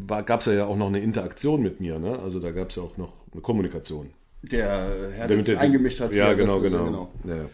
gab 0.07 0.41
es 0.41 0.47
ja 0.47 0.65
auch 0.65 0.77
noch 0.77 0.87
eine 0.87 1.01
Interaktion 1.01 1.61
mit 1.61 1.81
mir, 1.81 1.99
ne? 1.99 2.19
Also 2.21 2.39
da 2.41 2.53
gab 2.53 2.71
es 2.71 2.77
ja 2.77 2.83
auch 2.85 2.97
noch 2.97 3.13
eine 3.33 3.43
Kommunikation. 3.43 4.11
Der 4.43 5.13
Herr, 5.15 5.27
der 5.27 5.45
sich 5.45 5.59
eingemischt 5.59 6.01
hat. 6.01 6.13
Ja, 6.13 6.33
genau, 6.35 6.61
das, 6.61 6.63
genau. 6.71 7.13
Ja, 7.25 7.37
ja. 7.37 7.49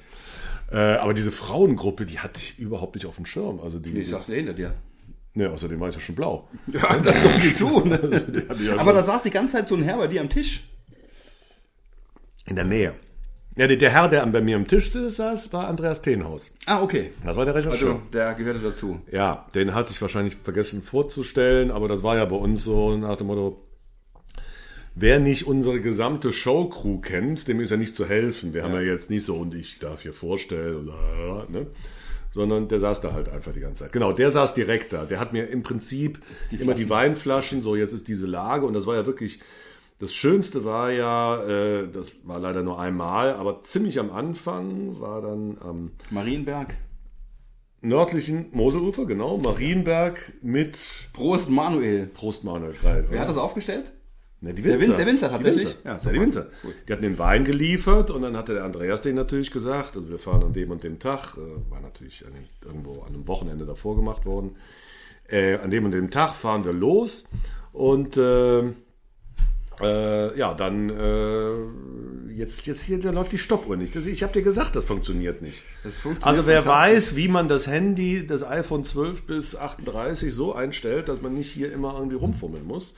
Äh, 0.94 0.98
aber 0.98 1.14
diese 1.14 1.32
Frauengruppe, 1.32 2.06
die 2.06 2.18
hatte 2.18 2.40
ich 2.40 2.58
überhaupt 2.58 2.94
nicht 2.94 3.06
auf 3.06 3.16
dem 3.16 3.26
Schirm. 3.26 3.60
Also 3.60 3.78
die, 3.78 3.90
Ich 3.98 4.08
sag's 4.10 4.26
hinter 4.26 4.54
dir. 4.54 4.74
ne, 5.34 5.50
außerdem 5.50 5.78
war 5.80 5.88
ich 5.88 5.94
ja 5.94 6.00
schon 6.00 6.14
blau. 6.14 6.48
Ja, 6.72 6.96
das 6.98 7.20
kommt 7.22 7.42
nicht 7.44 7.56
zu. 7.58 7.80
Ne? 7.80 8.46
ja 8.62 8.76
Aber 8.78 8.92
da 8.92 9.02
saß 9.02 9.22
die 9.22 9.30
ganze 9.30 9.56
Zeit 9.56 9.68
so 9.68 9.74
ein 9.74 9.82
Herr 9.82 9.98
bei 9.98 10.06
dir 10.06 10.20
am 10.20 10.28
Tisch. 10.30 10.64
In 12.46 12.56
der 12.56 12.64
Nähe. 12.64 12.94
Ja, 13.54 13.66
der, 13.66 13.76
der 13.76 13.90
Herr, 13.90 14.08
der 14.08 14.24
bei 14.26 14.40
mir 14.40 14.56
am 14.56 14.66
Tisch 14.66 14.90
saß, 14.90 15.52
war 15.52 15.68
Andreas 15.68 16.00
Tenhaus. 16.00 16.50
Ah, 16.64 16.82
okay. 16.82 17.10
Das 17.24 17.36
war 17.36 17.44
der 17.44 17.54
Rechercheur. 17.54 17.90
Also, 17.96 18.02
der 18.12 18.32
gehörte 18.32 18.60
dazu. 18.60 19.00
Ja, 19.10 19.46
den 19.54 19.74
hatte 19.74 19.92
ich 19.92 20.00
wahrscheinlich 20.00 20.36
vergessen 20.36 20.82
vorzustellen, 20.82 21.70
aber 21.70 21.86
das 21.86 22.02
war 22.02 22.16
ja 22.16 22.24
bei 22.24 22.36
uns 22.36 22.64
so 22.64 22.96
nach 22.96 23.16
dem 23.16 23.26
Motto, 23.26 23.62
wer 24.94 25.18
nicht 25.18 25.46
unsere 25.46 25.80
gesamte 25.80 26.32
Showcrew 26.32 27.00
kennt, 27.00 27.48
dem 27.48 27.60
ist 27.60 27.70
ja 27.70 27.76
nicht 27.76 27.96
zu 27.96 28.06
helfen. 28.06 28.52
Wir 28.52 28.62
haben 28.62 28.74
ja 28.74 28.80
jetzt 28.80 29.10
nicht 29.10 29.24
so, 29.24 29.36
und 29.36 29.54
ich 29.54 29.78
darf 29.78 30.02
hier 30.02 30.12
vorstellen, 30.12 30.88
oder, 30.88 31.46
ne? 31.48 31.66
sondern 32.32 32.68
der 32.68 32.80
saß 32.80 33.00
da 33.00 33.12
halt 33.12 33.28
einfach 33.28 33.52
die 33.52 33.60
ganze 33.60 33.84
Zeit. 33.84 33.92
Genau, 33.92 34.12
der 34.12 34.32
saß 34.32 34.54
direkt 34.54 34.92
da. 34.92 35.04
Der 35.04 35.20
hat 35.20 35.32
mir 35.32 35.48
im 35.48 35.62
Prinzip 35.62 36.18
immer 36.50 36.74
die 36.74 36.88
Weinflaschen, 36.90 37.62
so 37.62 37.76
jetzt 37.76 37.92
ist 37.92 38.08
diese 38.08 38.26
Lage 38.26 38.66
und 38.66 38.74
das 38.74 38.86
war 38.86 38.94
ja 38.96 39.06
wirklich, 39.06 39.40
das 39.98 40.14
Schönste 40.14 40.64
war 40.64 40.90
ja, 40.90 41.42
äh, 41.44 41.88
das 41.90 42.26
war 42.26 42.40
leider 42.40 42.62
nur 42.62 42.80
einmal, 42.80 43.34
aber 43.34 43.62
ziemlich 43.62 43.98
am 43.98 44.10
Anfang 44.10 44.98
war 45.00 45.20
dann 45.20 45.58
am 45.60 45.90
Marienberg. 46.10 46.74
nördlichen 47.82 48.46
Moselufer, 48.52 49.06
genau, 49.06 49.38
Marienberg 49.38 50.32
mit 50.42 51.10
Prost, 51.12 51.50
Manuel. 51.50 52.06
Prost 52.06 52.44
Manuel 52.44 52.72
Kreil. 52.72 53.06
Wer 53.10 53.20
hat 53.20 53.28
das 53.28 53.36
aufgestellt? 53.36 53.92
Ne, 54.44 54.52
die 54.54 54.62
Der 54.62 54.72
Winzer. 54.74 54.88
Win- 54.88 54.96
der 54.96 55.06
Winzer 55.06 55.30
tatsächlich? 55.30 55.62
Die 55.62 55.68
Winzer. 55.68 55.84
Ja, 55.84 55.96
Ja, 56.04 56.12
die 56.12 56.20
Winzer. 56.20 56.46
Die 56.88 56.92
hatten 56.92 57.02
den 57.02 57.18
Wein 57.18 57.44
geliefert 57.44 58.10
und 58.10 58.22
dann 58.22 58.36
hatte 58.36 58.54
der 58.54 58.64
Andreas 58.64 59.02
den 59.02 59.14
natürlich 59.14 59.50
gesagt, 59.52 59.96
also 59.96 60.10
wir 60.10 60.18
fahren 60.18 60.42
an 60.42 60.52
dem 60.52 60.70
und 60.72 60.82
dem 60.82 60.98
Tag, 60.98 61.36
äh, 61.36 61.70
war 61.70 61.80
natürlich 61.80 62.24
an 62.26 62.32
dem, 62.34 62.44
irgendwo 62.66 63.02
an 63.02 63.14
einem 63.14 63.28
Wochenende 63.28 63.64
davor 63.66 63.94
gemacht 63.96 64.26
worden, 64.26 64.56
äh, 65.28 65.54
an 65.58 65.70
dem 65.70 65.84
und 65.84 65.92
dem 65.92 66.10
Tag 66.10 66.34
fahren 66.34 66.64
wir 66.64 66.72
los 66.72 67.28
und 67.72 68.16
äh, 68.16 68.64
äh, 69.80 70.38
ja, 70.38 70.54
dann 70.54 70.90
äh, 70.90 72.32
jetzt, 72.34 72.66
jetzt 72.66 72.82
hier 72.82 72.98
da 73.00 73.10
läuft 73.10 73.32
die 73.32 73.38
Stoppuhr 73.38 73.76
nicht. 73.76 73.96
Das, 73.96 74.06
ich 74.06 74.22
habe 74.22 74.32
dir 74.32 74.42
gesagt, 74.42 74.76
das 74.76 74.84
funktioniert 74.84 75.40
nicht. 75.40 75.62
Das 75.82 75.98
funktioniert 75.98 76.26
also 76.26 76.46
wer 76.46 76.66
weiß, 76.66 77.16
wie 77.16 77.28
man 77.28 77.48
das 77.48 77.66
Handy, 77.66 78.26
das 78.26 78.44
iPhone 78.44 78.84
12 78.84 79.22
bis 79.26 79.56
38 79.56 80.32
so 80.34 80.52
einstellt, 80.54 81.08
dass 81.08 81.22
man 81.22 81.34
nicht 81.34 81.50
hier 81.50 81.72
immer 81.72 81.94
irgendwie 81.96 82.16
rumfummeln 82.16 82.66
muss. 82.66 82.94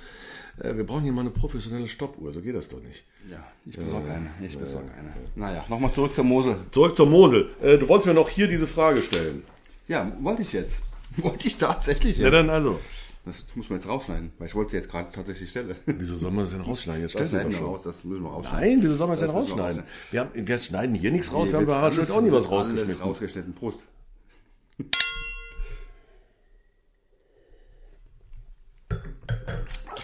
Äh, 0.61 0.77
wir 0.77 0.85
brauchen 0.85 1.03
hier 1.03 1.13
mal 1.13 1.23
eine 1.23 1.31
professionelle 1.31 1.89
Stoppuhr, 1.89 2.33
so 2.33 2.41
geht 2.41 2.55
das 2.55 2.69
doch 2.69 2.81
nicht. 2.83 3.05
Ja, 3.31 3.43
ich 3.67 3.77
besorge 3.77 4.11
eine. 4.11 4.31
Ich 4.47 4.57
besorge 4.59 4.89
eine. 4.99 5.13
Naja, 5.35 5.65
nochmal 5.69 5.93
zurück 5.93 6.15
zur 6.15 6.25
Mosel. 6.25 6.57
Zurück 6.71 6.95
zur 6.97 7.07
Mosel. 7.07 7.51
Äh, 7.63 7.79
du 7.79 7.89
wolltest 7.89 8.07
mir 8.07 8.15
noch 8.15 8.29
hier 8.29 8.47
diese 8.47 8.67
Frage 8.67 9.03
stellen. 9.03 9.43
Ja, 9.89 10.11
wollte 10.21 10.43
ich 10.43 10.53
jetzt. 10.53 10.77
Wollte 11.17 11.47
ich 11.47 11.57
tatsächlich 11.59 12.17
jetzt. 12.17 12.25
Ja, 12.25 12.31
dann 12.31 12.51
also. 12.51 12.81
Das 13.25 13.45
muss 13.55 13.71
man 13.71 13.79
jetzt 13.79 13.89
rausschneiden, 13.89 14.33
weil 14.39 14.49
ich 14.49 14.55
wollte 14.55 14.73
sie 14.73 14.77
jetzt 14.79 14.91
gerade 14.91 15.11
tatsächlich 15.13 15.49
stellen. 15.49 15.75
Wieso 15.87 16.17
soll 16.17 16.31
man 16.33 16.45
das 16.45 16.53
denn 16.53 16.61
rausschneiden? 16.63 17.03
Jetzt 17.03 17.15
Das 17.15 17.29
schneiden 17.31 17.53
wir 17.53 17.57
schon. 17.59 17.67
raus, 17.67 17.83
das 17.85 18.05
müssen 18.05 18.23
wir 18.23 18.31
rausschneiden. 18.31 18.69
Nein, 18.69 18.83
wieso 18.83 18.95
soll 18.97 19.07
man 19.07 19.13
das 19.15 19.21
denn 19.21 19.29
Das 19.29 19.37
rausschneiden? 19.37 19.83
Wir, 20.11 20.21
haben, 20.21 20.31
wir 20.35 20.59
schneiden 20.59 20.95
hier 20.95 21.11
nichts 21.13 21.33
raus, 21.33 21.49
wir 21.51 21.59
haben 21.59 21.67
bei 21.67 21.75
Harald 21.75 22.11
auch 22.11 22.21
nie 22.21 22.33
was 22.33 22.51
rausgeschnitten. 22.51 23.01
rausgeschnitten. 23.03 23.55
Prost. 23.55 23.79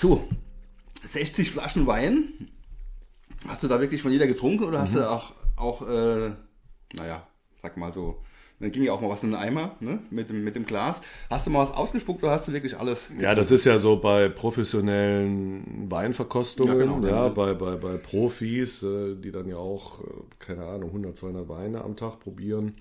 So, 0.01 0.27
60 1.05 1.51
Flaschen 1.51 1.87
Wein. 1.87 2.49
Hast 3.47 3.63
du 3.63 3.69
da 3.69 3.81
wirklich 3.83 4.01
von 4.01 4.11
jeder 4.11 4.27
getrunken 4.27 4.65
oder 4.65 4.79
Mhm. 4.79 4.83
hast 4.83 4.95
du 4.95 5.11
auch, 5.11 5.33
auch 5.57 5.83
äh, 5.87 6.31
naja, 6.95 7.27
sag 7.61 7.77
mal 7.77 7.93
so, 7.93 8.17
dann 8.61 8.73
ging 8.73 8.83
ja 8.83 8.93
auch 8.95 9.03
mal 9.03 9.11
was 9.11 9.23
in 9.25 9.33
den 9.33 9.39
Eimer 9.39 9.77
ne? 9.81 9.99
mit, 10.09 10.31
dem, 10.31 10.43
mit 10.43 10.55
dem 10.55 10.65
Glas. 10.65 11.03
Hast 11.29 11.47
du 11.47 11.51
mal 11.51 11.59
was 11.59 11.71
ausgespuckt 11.73 12.23
oder 12.23 12.33
hast 12.33 12.49
du 12.49 12.55
wirklich 12.55 12.79
alles? 12.79 13.11
Ja, 13.21 13.35
das 13.35 13.51
ist 13.51 13.67
ja 13.67 13.77
so 13.77 13.99
bei 13.99 14.31
professionellen 14.31 15.91
Weinverkostungen, 15.91 16.79
Ja, 16.79 16.85
ja, 16.87 16.99
genau, 16.99 17.07
ja. 17.07 17.29
bei, 17.29 17.53
bei, 17.53 17.77
bei 17.77 17.99
Profis, 17.99 18.83
äh, 18.83 19.17
die 19.17 19.31
dann 19.33 19.49
ja 19.49 19.57
auch, 19.57 20.01
äh, 20.01 20.05
keine 20.39 20.65
Ahnung, 20.65 20.89
100, 20.93 21.15
200 21.19 21.47
Weine 21.51 21.85
am 21.85 21.95
Tag 21.97 22.21
probieren. 22.21 22.79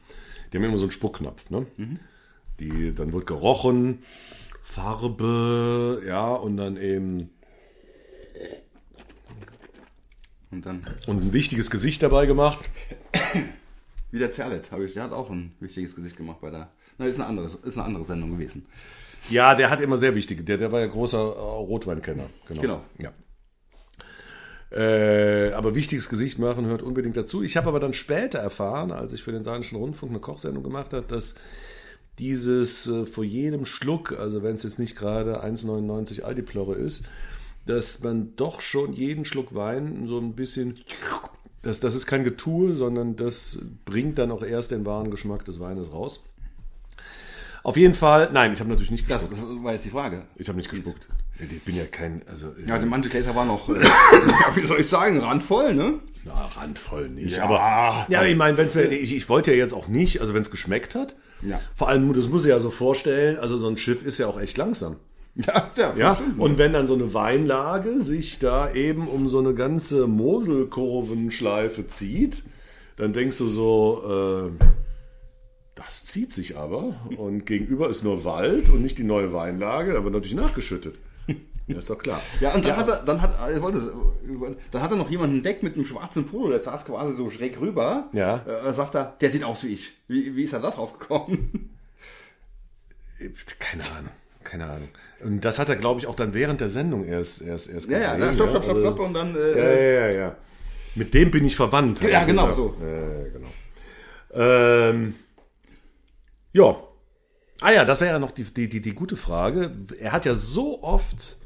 Die 0.54 0.58
haben 0.58 0.64
immer 0.64 0.78
so 0.78 0.86
einen 0.86 0.92
Spuckknopf, 0.92 1.50
ne? 1.50 1.66
Mhm. 1.76 2.00
Die, 2.62 2.96
dann 2.96 3.12
wird 3.12 3.28
gerochen, 3.28 4.00
Farbe, 4.64 6.04
ja, 6.06 6.34
und 6.34 6.58
dann 6.58 6.78
eben 6.78 7.32
Und 10.52 10.66
dann 10.66 10.82
und 11.06 11.22
ein 11.22 11.34
wichtiges 11.34 11.70
Gesicht 11.70 12.02
dabei 12.02 12.26
gemacht. 12.26 12.58
wie 14.12 14.20
der 14.20 14.32
Zerlet, 14.32 14.72
habe 14.72 14.86
ich, 14.86 14.94
der 14.94 15.04
hat 15.04 15.12
auch 15.12 15.30
ein 15.30 15.54
wichtiges 15.60 15.96
Gesicht 15.96 16.18
gemacht 16.18 16.42
bei 16.42 16.50
der. 16.50 16.72
Na, 16.98 17.06
ist 17.06 17.20
eine 17.20 17.28
andere, 17.28 17.58
ist 17.64 17.78
eine 17.78 17.86
andere 17.86 18.04
Sendung 18.04 18.32
gewesen. 18.32 18.66
Ja, 19.30 19.54
der 19.54 19.70
hat 19.70 19.80
immer 19.80 19.98
sehr 19.98 20.16
wichtige, 20.16 20.44
der, 20.44 20.58
der 20.58 20.72
war 20.72 20.80
ja 20.80 20.88
großer 20.88 21.18
äh, 21.18 21.22
Rotweinkenner. 21.22 22.26
Genau. 22.48 22.62
Genau. 22.62 22.82
Ja. 22.98 23.14
Äh, 24.72 25.52
aber 25.54 25.76
wichtiges 25.76 26.10
Gesicht 26.10 26.40
machen 26.40 26.66
hört 26.66 26.82
unbedingt 26.82 27.18
dazu. 27.18 27.44
Ich 27.44 27.58
habe 27.58 27.68
aber 27.68 27.80
dann 27.80 27.94
später 27.94 28.40
erfahren, 28.40 28.92
als 28.92 29.14
ich 29.14 29.24
für 29.24 29.32
den 29.32 29.44
Saarländischen 29.44 29.78
Rundfunk 29.78 30.12
eine 30.12 30.20
Kochsendung 30.20 30.64
gemacht 30.64 30.94
habe, 30.94 31.06
dass 31.08 31.36
dieses 32.20 32.88
äh, 32.88 33.06
vor 33.06 33.24
jedem 33.24 33.66
Schluck, 33.66 34.18
also 34.20 34.44
wenn 34.44 34.56
es 34.56 34.64
jetzt 34.64 34.80
nicht 34.80 34.96
gerade 34.96 35.44
1,99 35.44 36.22
Aldi-Plörre 36.24 36.76
ist, 36.76 37.04
dass 37.66 38.02
man 38.04 38.36
doch 38.36 38.62
schon 38.62 38.94
jeden 38.94 39.26
Schluck 39.26 39.54
Wein 39.56 40.06
so 40.08 40.18
ein 40.20 40.34
bisschen, 40.34 40.78
das, 41.62 41.80
das 41.80 41.96
ist 41.96 42.06
kein 42.08 42.24
Getue, 42.24 42.76
sondern 42.76 43.16
das 43.16 43.60
bringt 43.86 44.18
dann 44.18 44.32
auch 44.32 44.44
erst 44.44 44.72
den 44.72 44.86
wahren 44.86 45.12
Geschmack 45.12 45.46
des 45.46 45.60
Weines 45.60 45.92
raus. 45.92 46.24
Auf 47.64 47.78
jeden 47.78 47.94
Fall, 47.94 48.30
nein, 48.32 48.54
ich 48.54 48.60
habe 48.60 48.70
natürlich 48.70 48.92
nicht 48.92 49.10
Das, 49.10 49.30
gespuckt. 49.30 49.52
das 49.58 49.64
war 49.64 49.74
jetzt 49.74 49.86
die 49.86 49.90
Frage. 49.90 50.24
Ich 50.36 50.48
habe 50.48 50.58
nicht 50.58 50.70
gespuckt. 50.70 51.06
Ich 51.40 51.64
bin 51.64 51.76
ja 51.76 51.86
kein, 51.86 52.22
also 52.30 52.54
Ja, 52.66 52.78
die 52.80 52.86
manche 52.86 53.10
Gläser 53.10 53.34
waren 53.36 53.48
noch, 53.48 53.70
äh, 53.70 53.74
ja, 53.74 54.56
wie 54.56 54.66
soll 54.66 54.80
ich 54.82 54.88
sagen, 54.88 55.20
randvoll, 55.20 55.74
ne? 55.74 56.00
na, 56.26 56.50
randvoll 56.58 57.10
nicht. 57.10 57.38
Ja. 57.38 57.44
aber 57.44 58.06
ja, 58.10 58.24
ich 58.26 58.36
meine, 58.36 58.58
wenn's 58.58 58.76
mir, 58.76 58.86
ich, 58.92 59.16
ich 59.16 59.30
wollte 59.30 59.52
ja 59.52 59.58
jetzt 59.58 59.74
auch 59.74 59.88
nicht, 59.88 60.20
also 60.22 60.34
wenn 60.34 60.42
es 60.42 60.52
geschmeckt 60.52 60.96
hat. 60.96 61.16
Ja. 61.42 61.60
Vor 61.76 61.90
allem, 61.90 62.14
das 62.14 62.28
muss 62.28 62.44
ich 62.44 62.50
ja 62.50 62.60
so 62.60 62.70
vorstellen. 62.70 63.38
Also 63.38 63.58
so 63.58 63.68
ein 63.68 63.78
Schiff 63.78 64.06
ist 64.06 64.18
ja 64.18 64.28
auch 64.28 64.40
echt 64.40 64.58
langsam. 64.58 64.98
Ja, 65.36 65.72
ja, 65.78 65.94
Ja, 65.96 66.22
und 66.38 66.58
wenn 66.58 66.74
dann 66.74 66.88
so 66.88 66.96
eine 66.96 67.14
Weinlage 67.14 68.02
sich 68.02 68.40
da 68.40 68.74
eben 68.74 69.08
um 69.08 69.30
so 69.30 69.40
eine 69.40 69.54
ganze 69.54 70.06
Moselkurvenschleife 70.08 71.88
zieht, 71.88 72.44
dann 72.98 73.14
denkst 73.14 73.38
du 73.38 73.48
so, 73.48 74.50
äh, 74.60 74.66
das 75.76 76.06
zieht 76.06 76.34
sich 76.34 76.58
aber 76.58 76.96
und 77.16 77.46
gegenüber 77.46 77.90
ist 77.90 78.04
nur 78.04 78.26
Wald 78.26 78.70
und 78.70 78.82
nicht 78.82 78.98
die 78.98 79.06
neue 79.06 79.32
Weinlage, 79.32 79.94
da 79.94 80.04
wird 80.04 80.14
natürlich 80.14 80.36
nachgeschüttet. 80.36 80.96
Ja, 81.70 81.78
ist 81.78 81.90
doch 81.90 81.98
klar. 82.00 82.20
Ja, 82.42 82.54
und 82.56 82.66
dann 82.66 82.76
hat 82.78 82.88
er, 82.90 83.04
dann 83.04 83.22
hat, 83.22 83.36
ich 83.56 83.62
wollte, 83.62 83.94
dann 84.72 84.82
hat 84.82 84.90
er 84.92 84.98
noch 84.98 85.10
jemanden 85.10 85.38
entdeckt 85.38 85.62
mit 85.64 85.76
einem 85.76 85.86
schwarzen 85.86 86.26
Polo, 86.26 86.50
der 86.50 86.60
saß 86.60 86.84
quasi 86.86 87.14
so 87.14 87.30
schräg 87.30 87.60
rüber. 87.62 88.10
Ja. 88.12 88.44
Äh, 88.46 88.74
sagt 88.74 88.96
er, 88.96 89.16
der 89.22 89.30
sieht 89.30 89.44
aus 89.44 89.64
wie 89.64 89.68
ich. 89.74 89.94
Wie, 90.08 90.36
wie 90.36 90.44
ist 90.44 90.54
er 90.54 90.60
da 90.60 90.72
drauf 90.72 90.98
gekommen? 90.98 91.70
Keine 93.60 93.84
Ahnung, 93.84 94.12
keine 94.44 94.66
Ahnung. 94.66 94.88
Und 95.22 95.44
das 95.44 95.60
hat 95.60 95.68
er, 95.70 95.76
glaube 95.76 96.00
ich, 96.00 96.08
auch 96.08 96.16
dann 96.16 96.34
während 96.34 96.62
der 96.62 96.70
Sendung 96.70 97.04
erst, 97.04 97.42
erst, 97.42 97.70
erst 97.70 97.90
Ja, 97.90 97.98
ja, 98.00 98.14
gesehen. 98.16 98.22
ja, 98.30 98.34
stopp, 98.34 98.50
stopp, 98.50 98.64
stopp, 98.64 98.76
Also- 98.78 98.92
stopp 98.92 99.00
und 99.06 99.14
dann, 99.14 99.36
Ja, 99.36 99.42
äh, 99.42 99.96
ja, 99.96 100.08
ja, 100.08 100.20
ja. 100.20 100.36
Mit 100.96 101.14
dem 101.14 101.30
bin 101.30 101.44
ich 101.46 101.56
verwandt. 101.56 102.02
Ja, 102.02 102.10
er 102.10 102.26
genau 102.26 102.48
gesagt. 102.48 102.56
so. 102.58 102.76
Äh, 102.84 103.30
genau. 103.32 103.50
Ähm, 104.34 105.16
ja. 106.54 106.78
Ah 107.62 107.72
ja, 107.72 107.84
das 107.84 108.00
wäre 108.00 108.14
ja 108.14 108.20
noch 108.20 108.32
die, 108.32 108.44
die, 108.44 108.70
die, 108.70 108.82
die 108.82 108.94
gute 108.94 109.18
Frage. 109.18 109.72
Er 110.00 110.14
hat 110.14 110.26
ja 110.26 110.34
so 110.36 110.82
oft, 110.82 111.38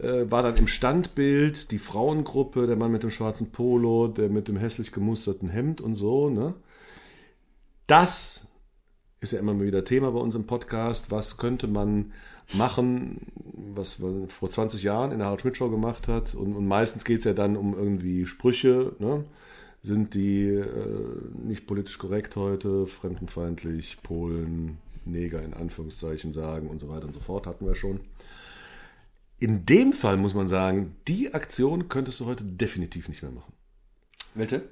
äh, 0.00 0.28
war 0.28 0.42
dann 0.42 0.56
im 0.56 0.66
Standbild 0.66 1.70
die 1.70 1.78
Frauengruppe, 1.78 2.66
der 2.66 2.76
Mann 2.76 2.90
mit 2.90 3.04
dem 3.04 3.10
schwarzen 3.10 3.52
Polo, 3.52 4.08
der 4.08 4.28
mit 4.28 4.48
dem 4.48 4.56
hässlich 4.56 4.90
gemusterten 4.90 5.48
Hemd 5.48 5.80
und 5.80 5.94
so, 5.94 6.30
ne? 6.30 6.54
Das 7.86 8.48
ist 9.20 9.32
ja 9.32 9.38
immer 9.38 9.58
wieder 9.60 9.84
Thema 9.84 10.10
bei 10.10 10.18
uns 10.18 10.34
im 10.34 10.46
Podcast. 10.46 11.12
Was 11.12 11.36
könnte 11.36 11.68
man 11.68 12.12
machen, 12.52 13.20
was 13.74 14.00
man 14.00 14.28
vor 14.28 14.50
20 14.50 14.82
Jahren 14.82 15.12
in 15.12 15.18
der 15.18 15.26
Harald 15.26 15.42
Schmidt 15.42 15.56
Show 15.56 15.70
gemacht 15.70 16.08
hat? 16.08 16.34
Und, 16.34 16.54
und 16.54 16.66
meistens 16.66 17.04
geht 17.04 17.20
es 17.20 17.24
ja 17.24 17.32
dann 17.32 17.56
um 17.56 17.74
irgendwie 17.74 18.26
Sprüche. 18.26 18.92
Ne? 18.98 19.24
Sind 19.82 20.14
die 20.14 20.46
äh, 20.46 20.66
nicht 21.44 21.66
politisch 21.66 21.98
korrekt 21.98 22.34
heute, 22.34 22.86
fremdenfeindlich, 22.86 23.98
Polen, 24.02 24.78
Neger 25.06 25.42
in 25.42 25.54
Anführungszeichen 25.54 26.32
sagen 26.32 26.68
und 26.68 26.80
so 26.80 26.88
weiter 26.88 27.06
und 27.06 27.14
so 27.14 27.20
fort, 27.20 27.46
hatten 27.46 27.66
wir 27.66 27.74
schon. 27.74 28.00
In 29.38 29.66
dem 29.66 29.92
Fall 29.92 30.16
muss 30.16 30.34
man 30.34 30.48
sagen, 30.48 30.96
die 31.08 31.34
Aktion 31.34 31.88
könntest 31.88 32.20
du 32.20 32.26
heute 32.26 32.44
definitiv 32.44 33.08
nicht 33.08 33.22
mehr 33.22 33.32
machen. 33.32 33.52
Welche? 34.34 34.62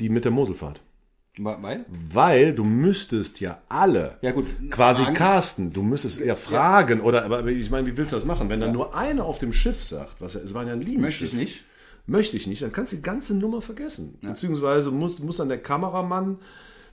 Die 0.00 0.08
mit 0.08 0.24
der 0.24 0.32
Moselfahrt. 0.32 0.80
Weil? 1.36 1.84
Weil 2.12 2.54
du 2.54 2.62
müsstest 2.62 3.40
ja 3.40 3.60
alle 3.68 4.18
Ja, 4.22 4.30
gut. 4.30 4.46
quasi 4.70 5.02
Fragen- 5.02 5.16
casten. 5.16 5.72
Du 5.72 5.82
müsstest 5.82 6.20
eher 6.20 6.36
fragen 6.36 7.00
oder 7.00 7.24
aber 7.24 7.44
ich 7.46 7.70
meine, 7.70 7.86
wie 7.88 7.96
willst 7.96 8.12
du 8.12 8.16
das 8.16 8.24
machen? 8.24 8.48
Wenn 8.50 8.60
dann 8.60 8.72
nur 8.72 8.94
einer 8.94 9.24
auf 9.24 9.38
dem 9.38 9.52
Schiff 9.52 9.82
sagt, 9.82 10.20
was 10.20 10.34
ja, 10.34 10.40
es 10.40 10.54
waren 10.54 10.68
ja 10.68 10.74
ein 10.74 11.00
Möchte 11.00 11.24
ich 11.24 11.32
nicht. 11.32 11.64
Möchte 12.06 12.36
ich 12.36 12.46
nicht, 12.46 12.60
dann 12.62 12.70
kannst 12.70 12.92
du 12.92 12.96
die 12.96 13.02
ganze 13.02 13.34
Nummer 13.34 13.62
vergessen. 13.62 14.18
Beziehungsweise 14.20 14.90
muss, 14.90 15.18
muss 15.20 15.38
dann 15.38 15.48
der 15.48 15.58
Kameramann 15.58 16.38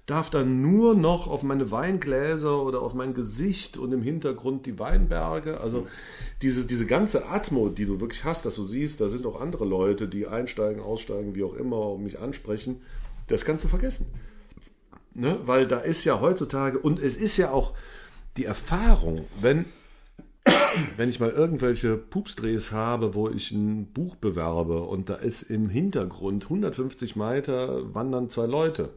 darf 0.05 0.29
dann 0.29 0.61
nur 0.61 0.95
noch 0.95 1.27
auf 1.27 1.43
meine 1.43 1.71
Weingläser 1.71 2.61
oder 2.61 2.81
auf 2.81 2.95
mein 2.95 3.13
Gesicht 3.13 3.77
und 3.77 3.91
im 3.93 4.01
Hintergrund 4.01 4.65
die 4.65 4.79
Weinberge. 4.79 5.61
Also 5.61 5.87
dieses, 6.41 6.67
diese 6.67 6.85
ganze 6.85 7.27
Atmo, 7.27 7.69
die 7.69 7.85
du 7.85 8.01
wirklich 8.01 8.25
hast, 8.25 8.45
dass 8.45 8.55
du 8.55 8.63
siehst, 8.63 8.99
da 8.99 9.09
sind 9.09 9.25
auch 9.25 9.39
andere 9.39 9.65
Leute, 9.65 10.07
die 10.07 10.27
einsteigen, 10.27 10.81
aussteigen, 10.81 11.35
wie 11.35 11.43
auch 11.43 11.53
immer, 11.53 11.91
und 11.91 12.03
mich 12.03 12.19
ansprechen. 12.19 12.81
Das 13.27 13.45
kannst 13.45 13.63
du 13.63 13.69
vergessen. 13.69 14.07
Ne? 15.13 15.39
Weil 15.45 15.67
da 15.67 15.79
ist 15.79 16.03
ja 16.03 16.19
heutzutage, 16.19 16.79
und 16.79 16.99
es 16.99 17.15
ist 17.15 17.37
ja 17.37 17.51
auch 17.51 17.73
die 18.37 18.45
Erfahrung, 18.45 19.25
wenn, 19.39 19.65
wenn 20.97 21.09
ich 21.09 21.19
mal 21.19 21.29
irgendwelche 21.29 21.95
Pupsdrehs 21.95 22.71
habe, 22.71 23.13
wo 23.13 23.29
ich 23.29 23.51
ein 23.51 23.85
Buch 23.93 24.15
bewerbe 24.15 24.81
und 24.81 25.09
da 25.09 25.15
ist 25.15 25.43
im 25.43 25.69
Hintergrund 25.69 26.45
150 26.45 27.15
Meter 27.15 27.93
wandern 27.93 28.29
zwei 28.29 28.47
Leute. 28.47 28.89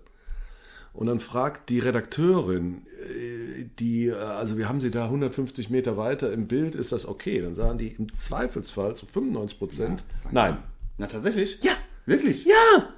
Und 0.94 1.08
dann 1.08 1.18
fragt 1.20 1.68
die 1.70 1.80
Redakteurin, 1.80 2.86
äh, 3.02 3.64
die, 3.80 4.06
äh, 4.06 4.14
also 4.14 4.56
wir 4.56 4.68
haben 4.68 4.80
sie 4.80 4.90
da 4.90 5.04
150 5.06 5.68
Meter 5.68 5.96
weiter 5.96 6.32
im 6.32 6.46
Bild, 6.46 6.74
ist 6.76 6.92
das 6.92 7.06
okay? 7.06 7.40
Dann 7.42 7.54
sagen 7.54 7.78
die 7.78 7.88
im 7.88 8.14
Zweifelsfall 8.14 8.94
zu 8.96 9.04
95 9.06 9.58
Prozent, 9.58 10.04
nein. 10.30 10.56
Na, 10.96 11.06
tatsächlich? 11.08 11.58
Ja. 11.62 11.72
Wirklich? 12.06 12.44
Ja! 12.44 12.88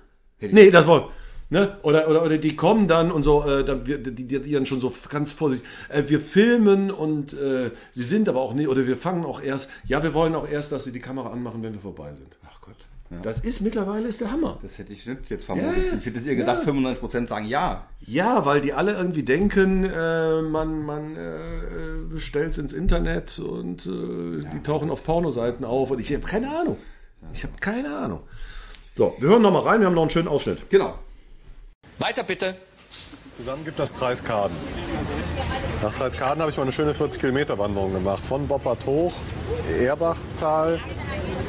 Nee, 0.41 0.71
das 0.71 0.87
wollen. 0.87 1.05
Ne? 1.49 1.79
Oder, 1.83 2.09
oder, 2.11 2.23
oder 2.25 2.37
die 2.39 2.55
kommen 2.57 2.89
dann 2.89 3.11
und 3.13 3.23
so, 3.23 3.43
äh, 3.45 3.65
dann, 3.65 3.87
wir- 3.87 3.99
die, 3.99 4.11
die, 4.27 4.41
die 4.43 4.53
dann 4.53 4.67
schon 4.67 4.81
so 4.81 4.93
ganz 5.09 5.33
vorsichtig, 5.33 5.67
äh, 5.89 6.03
wir 6.09 6.21
filmen 6.21 6.91
und 6.91 7.33
äh, 7.33 7.71
sie 7.93 8.03
sind 8.03 8.29
aber 8.29 8.41
auch 8.41 8.53
nicht, 8.53 8.69
oder 8.69 8.87
wir 8.87 8.97
fangen 8.97 9.25
auch 9.25 9.41
erst, 9.41 9.71
ja, 9.87 10.03
wir 10.03 10.13
wollen 10.13 10.35
auch 10.35 10.47
erst, 10.49 10.73
dass 10.73 10.85
sie 10.85 10.93
die 10.93 10.99
Kamera 10.99 11.31
anmachen, 11.31 11.63
wenn 11.63 11.73
wir 11.73 11.81
vorbei 11.81 12.13
sind. 12.15 12.37
Ach 12.47 12.61
Gott. 12.61 12.77
Ja. 13.11 13.19
Das 13.23 13.41
ist 13.41 13.61
mittlerweile 13.61 14.09
ist 14.09 14.21
der 14.21 14.33
Hammer. 14.33 14.59
Das 14.63 14.79
hätte 14.79 14.93
ich 14.93 15.07
nicht 15.07 15.31
jetzt 15.31 15.45
vermutet. 15.45 15.77
Ja, 15.77 15.93
ja. 15.93 15.99
Ich 15.99 16.07
hätte 16.07 16.19
es 16.19 16.27
ihr 16.27 16.35
gedacht, 16.37 16.67
Ja. 16.67 16.73
95% 16.73 17.29
sagen 17.29 17.47
ja. 17.47 17.87
Ja, 18.01 18.45
weil 18.45 18.61
die 18.61 18.73
alle 18.73 18.93
irgendwie 18.95 19.23
denken, 19.23 19.85
äh, 19.85 20.43
man, 20.43 20.83
man 20.85 21.17
äh, 21.17 22.19
stellt 22.21 22.51
es 22.53 22.59
ins 22.59 22.73
Internet 22.73 23.39
und 23.39 23.87
äh, 23.87 24.45
die 24.53 24.63
tauchen 24.65 24.91
auf 24.91 25.05
Pornoseiten 25.05 25.65
auf 25.65 25.91
und 25.91 26.01
ich 26.01 26.13
habe 26.13 26.27
keine 26.27 26.49
Ahnung. 26.59 26.77
Ich 27.33 27.43
habe 27.45 27.55
keine 27.61 27.97
Ahnung. 27.97 28.21
So, 28.97 29.15
wir 29.19 29.29
hören 29.29 29.43
noch 29.43 29.53
mal 29.53 29.61
rein, 29.61 29.81
wir 29.81 29.87
haben 29.87 29.95
noch 29.95 30.03
einen 30.03 30.11
schönen 30.11 30.29
Ausschnitt. 30.29 30.69
Genau. 30.71 30.99
Weiter 31.99 32.23
bitte. 32.25 32.57
Zusammen 33.33 33.65
gibt 33.65 33.79
das 33.79 33.93
Dreiskaden. 33.95 34.57
Nach 35.83 35.93
Dreiskaden 35.93 36.41
habe 36.41 36.51
ich 36.51 36.57
mal 36.57 36.63
eine 36.63 36.73
schöne 36.73 36.95
40 36.95 37.21
Kilometer 37.21 37.59
Wanderung 37.59 37.93
gemacht. 37.93 38.25
Von 38.25 38.49
Boppard 38.49 38.87
hoch, 38.87 39.13
Erbachtal, 39.79 40.81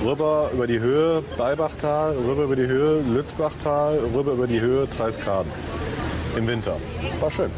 rüber 0.04 0.52
über 0.54 0.68
die 0.68 0.80
Höhe, 0.80 1.24
Beibachtal, 1.38 2.16
rüber 2.18 2.44
über 2.44 2.56
die 2.56 2.68
Höhe, 2.68 3.02
Lützbachtal, 3.02 4.00
rüber 4.14 4.34
über 4.34 4.48
die 4.48 4.62
Höhe, 4.62 4.88
Dreiskaden. 4.88 5.52
Im 6.36 6.48
Winter. 6.48 6.78
War 7.20 7.32
schön. 7.32 7.52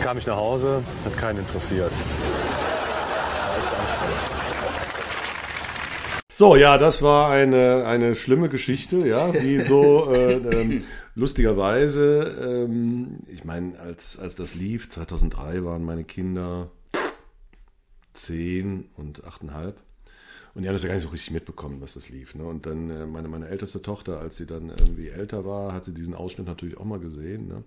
Kam 0.00 0.18
ich 0.18 0.26
nach 0.26 0.36
Hause, 0.36 0.82
hat 1.04 1.16
keinen 1.16 1.40
interessiert. 1.40 1.92
War 1.92 3.58
echt 3.58 3.80
anstrengend. 3.80 4.40
So, 6.32 6.56
ja, 6.56 6.78
das 6.78 7.02
war 7.02 7.30
eine, 7.30 7.84
eine 7.86 8.14
schlimme 8.14 8.48
Geschichte, 8.48 9.06
ja, 9.06 9.34
wie 9.34 9.60
so 9.60 10.10
äh, 10.10 10.32
ähm, 10.60 10.84
lustigerweise, 11.14 12.64
ähm, 12.66 13.18
ich 13.26 13.44
meine, 13.44 13.78
als, 13.78 14.18
als 14.18 14.36
das 14.36 14.54
lief, 14.54 14.88
2003 14.88 15.64
waren 15.64 15.84
meine 15.84 16.04
Kinder 16.04 16.70
10 18.12 18.88
und 18.96 19.24
8,5 19.24 19.74
und 20.54 20.62
die 20.62 20.68
haben 20.68 20.74
das 20.74 20.82
ja 20.82 20.88
gar 20.88 20.96
nicht 20.96 21.04
so 21.04 21.10
richtig 21.10 21.30
mitbekommen, 21.30 21.80
was 21.80 21.94
das 21.94 22.08
lief. 22.08 22.34
Ne? 22.34 22.44
Und 22.44 22.66
dann 22.66 22.90
äh, 22.90 23.06
meine, 23.06 23.28
meine 23.28 23.48
älteste 23.48 23.82
Tochter, 23.82 24.18
als 24.18 24.36
sie 24.36 24.46
dann 24.46 24.68
irgendwie 24.68 25.08
älter 25.08 25.44
war, 25.44 25.72
hat 25.72 25.84
sie 25.84 25.94
diesen 25.94 26.14
Ausschnitt 26.14 26.46
natürlich 26.46 26.76
auch 26.76 26.84
mal 26.84 26.98
gesehen. 26.98 27.46
Ne? 27.46 27.62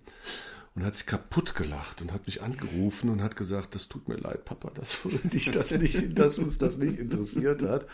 Und 0.75 0.83
hat 0.83 0.95
sich 0.95 1.05
kaputt 1.05 1.53
gelacht 1.53 2.01
und 2.01 2.11
hat 2.11 2.25
mich 2.25 2.41
angerufen 2.41 3.11
und 3.11 3.21
hat 3.21 3.35
gesagt, 3.35 3.75
das 3.75 3.89
tut 3.89 4.07
mir 4.07 4.15
leid, 4.15 4.43
Papa, 4.43 4.71
dass, 4.73 4.97
dich 5.23 5.51
das 5.51 5.69
nicht, 5.77 6.17
dass 6.17 6.39
uns 6.39 6.57
das 6.57 6.79
nicht 6.79 6.97
interessiert 6.97 7.61
hat. 7.61 7.85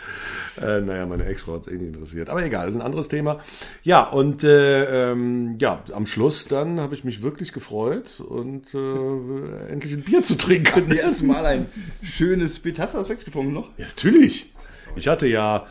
Äh, 0.62 0.80
naja, 0.80 1.06
meine 1.06 1.26
Ex-Frau 1.26 1.56
hat 1.56 1.68
es 1.68 1.74
eh 1.74 1.76
nicht 1.76 1.94
interessiert. 1.94 2.30
Aber 2.30 2.42
egal, 2.42 2.68
das 2.68 2.76
ist 2.76 2.80
ein 2.80 2.86
anderes 2.86 3.10
Thema. 3.10 3.42
Ja, 3.84 4.04
und 4.08 4.46
äh, 4.46 5.12
ähm, 5.12 5.58
ja, 5.60 5.84
am 5.92 6.06
Schluss 6.06 6.48
dann 6.48 6.80
habe 6.80 6.94
ich 6.94 7.04
mich 7.04 7.22
wirklich 7.22 7.52
gefreut 7.52 8.22
und 8.22 8.74
äh, 8.74 9.68
endlich 9.68 9.92
ein 9.92 10.04
Bier 10.04 10.24
zu 10.24 10.38
trinken. 10.38 10.90
Ja, 10.96 11.12
zumal 11.12 11.46
ein 11.46 11.66
schönes 12.02 12.60
Bild. 12.60 12.80
Hast 12.80 12.94
du 12.94 13.00
das 13.00 13.10
weggetrunken 13.10 13.54
noch? 13.54 13.78
Ja, 13.78 13.88
natürlich. 13.88 14.54
Ich 14.96 15.10
hatte 15.10 15.28
ja, 15.28 15.68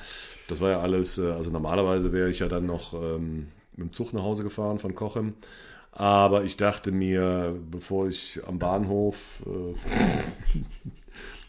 das 0.49 0.61
war 0.61 0.71
ja 0.73 0.81
alles, 0.81 1.17
äh, 1.17 1.31
also 1.31 1.51
normalerweise 1.51 2.13
wäre 2.13 2.29
ich 2.29 2.41
ja 2.41 2.49
dann 2.49 2.67
noch 2.67 2.93
ähm, 2.93 3.49
mit 3.77 3.89
dem 3.89 3.93
Zug 3.95 4.13
nach 4.13 4.23
Hause 4.23 4.43
gefahren 4.43 4.79
von 4.79 4.95
Kochem. 4.95 5.35
Aber 5.99 6.45
ich 6.45 6.57
dachte 6.57 6.93
mir, 6.93 7.59
bevor 7.69 8.09
ich 8.09 8.39
am 8.47 8.61
Bahnhof 8.61 9.17
äh, 9.45 9.75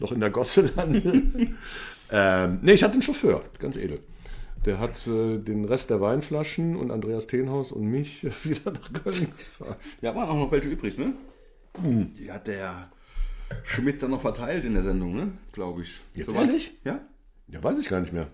noch 0.00 0.10
in 0.10 0.18
der 0.18 0.30
Gosse 0.30 0.72
lande. 0.74 1.02
ähm, 2.10 2.58
nee, 2.60 2.72
ich 2.72 2.82
hatte 2.82 2.94
einen 2.94 3.02
Chauffeur, 3.02 3.44
ganz 3.60 3.76
edel. 3.76 4.00
Der 4.66 4.80
hat 4.80 5.06
äh, 5.06 5.38
den 5.38 5.64
Rest 5.64 5.90
der 5.90 6.00
Weinflaschen 6.00 6.74
und 6.74 6.90
Andreas 6.90 7.28
Tenhaus 7.28 7.70
und 7.70 7.84
mich 7.84 8.24
wieder 8.44 8.72
nach 8.72 8.92
Köln 8.92 9.32
gefahren. 9.38 9.76
Ja, 10.00 10.16
waren 10.16 10.28
auch 10.28 10.34
noch 10.34 10.50
welche 10.50 10.68
übrig, 10.68 10.98
ne? 10.98 11.14
Die 11.78 12.32
hat 12.32 12.48
der 12.48 12.90
Schmidt 13.62 14.02
dann 14.02 14.10
noch 14.10 14.20
verteilt 14.20 14.64
in 14.64 14.74
der 14.74 14.82
Sendung, 14.82 15.14
ne? 15.14 15.30
Glaube 15.52 15.82
ich. 15.82 16.00
Jetzt 16.14 16.34
was? 16.34 16.48
ehrlich? 16.48 16.72
Ja? 16.82 17.00
Ja, 17.46 17.62
weiß 17.62 17.78
ich 17.78 17.88
gar 17.88 18.00
nicht 18.00 18.12
mehr. 18.12 18.26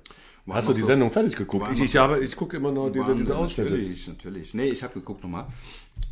War 0.47 0.57
Hast 0.57 0.69
du 0.69 0.73
die 0.73 0.81
so- 0.81 0.87
Sendung 0.87 1.11
fertig 1.11 1.35
geguckt? 1.37 1.69
Ich, 1.73 1.81
ich, 1.83 1.97
habe, 1.97 2.25
ich 2.25 2.37
gucke 2.37 2.57
immer 2.57 2.71
nur 2.71 2.91
diese, 2.93 3.15
diese 3.17 3.37
Ausschnitte. 3.37 3.71
Natürlich, 3.71 4.07
natürlich. 4.07 4.55
Nee, 4.55 4.69
ich 4.69 4.83
habe 4.83 4.95
geguckt 4.95 5.23
nochmal. 5.23 5.47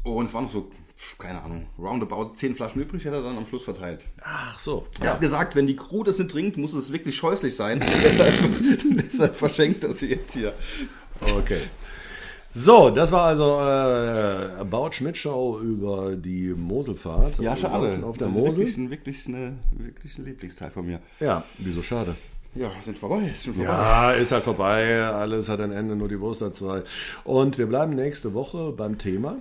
Und 0.03 0.27
es 0.27 0.35
waren 0.35 0.45
noch 0.45 0.51
so, 0.51 0.71
keine 1.19 1.41
Ahnung, 1.41 1.67
roundabout 1.79 2.33
10 2.35 2.57
Flaschen 2.57 2.83
übrig, 2.83 3.07
hat 3.07 3.13
er 3.13 3.23
dann 3.23 3.37
am 3.39 3.47
Schluss 3.47 3.63
verteilt. 3.63 4.05
Ach 4.23 4.59
so. 4.59 4.87
Er 5.01 5.13
hat 5.15 5.21
gesagt, 5.21 5.55
wenn 5.55 5.67
die 5.69 5.77
Crew 5.77 6.03
das 6.03 6.19
nicht 6.19 6.31
trinkt, 6.33 6.57
muss 6.57 6.73
es 6.75 6.93
wirklich 6.93 7.15
scheußlich 7.17 7.55
sein. 7.55 7.79
deshalb, 8.03 8.35
deshalb 9.03 9.37
verschenkt 9.37 9.85
er 9.85 9.93
sie 9.93 10.07
jetzt 10.07 10.33
hier. 10.33 10.53
Okay. 11.39 11.61
So, 12.57 12.91
das 12.91 13.11
war 13.13 13.23
also 13.27 13.59
äh, 13.61 14.61
About 14.61 14.93
Schmidt-Show 14.93 15.61
über 15.61 16.15
die 16.17 16.55
Moselfahrt. 16.57 17.39
Ja, 17.41 17.51
Also 17.51 17.69
schade. 17.69 18.01
Auf 18.05 18.17
der 18.19 18.29
Also 18.29 18.39
Mosel. 18.39 18.57
Wirklich, 18.59 18.77
ein, 18.77 18.91
wirklich, 18.91 19.27
eine, 19.27 19.59
wirklich 19.77 20.19
ein 20.19 20.25
Lieblingsteil 20.25 20.71
von 20.71 20.87
mir. 20.87 21.01
Ja, 21.21 21.45
wieso 21.59 21.83
schade? 21.83 22.15
Ja, 22.55 22.71
sind 22.83 22.97
vorbei. 22.99 23.33
Sind 23.35 23.55
vorbei. 23.57 23.71
Ja, 23.71 24.13
ist 24.13 24.33
halt 24.33 24.45
vorbei. 24.45 25.03
Alles 25.03 25.49
hat 25.49 25.61
ein 25.61 25.73
Ende, 25.73 25.97
nur 25.97 26.09
die 26.09 26.21
Wurst 26.21 26.41
hat 26.41 26.55
zwei. 26.55 26.83
Und 27.25 27.59
wir 27.59 27.67
bleiben 27.67 27.95
nächste 27.95 28.33
Woche 28.35 28.73
beim 28.73 28.99
Thema. 28.99 29.37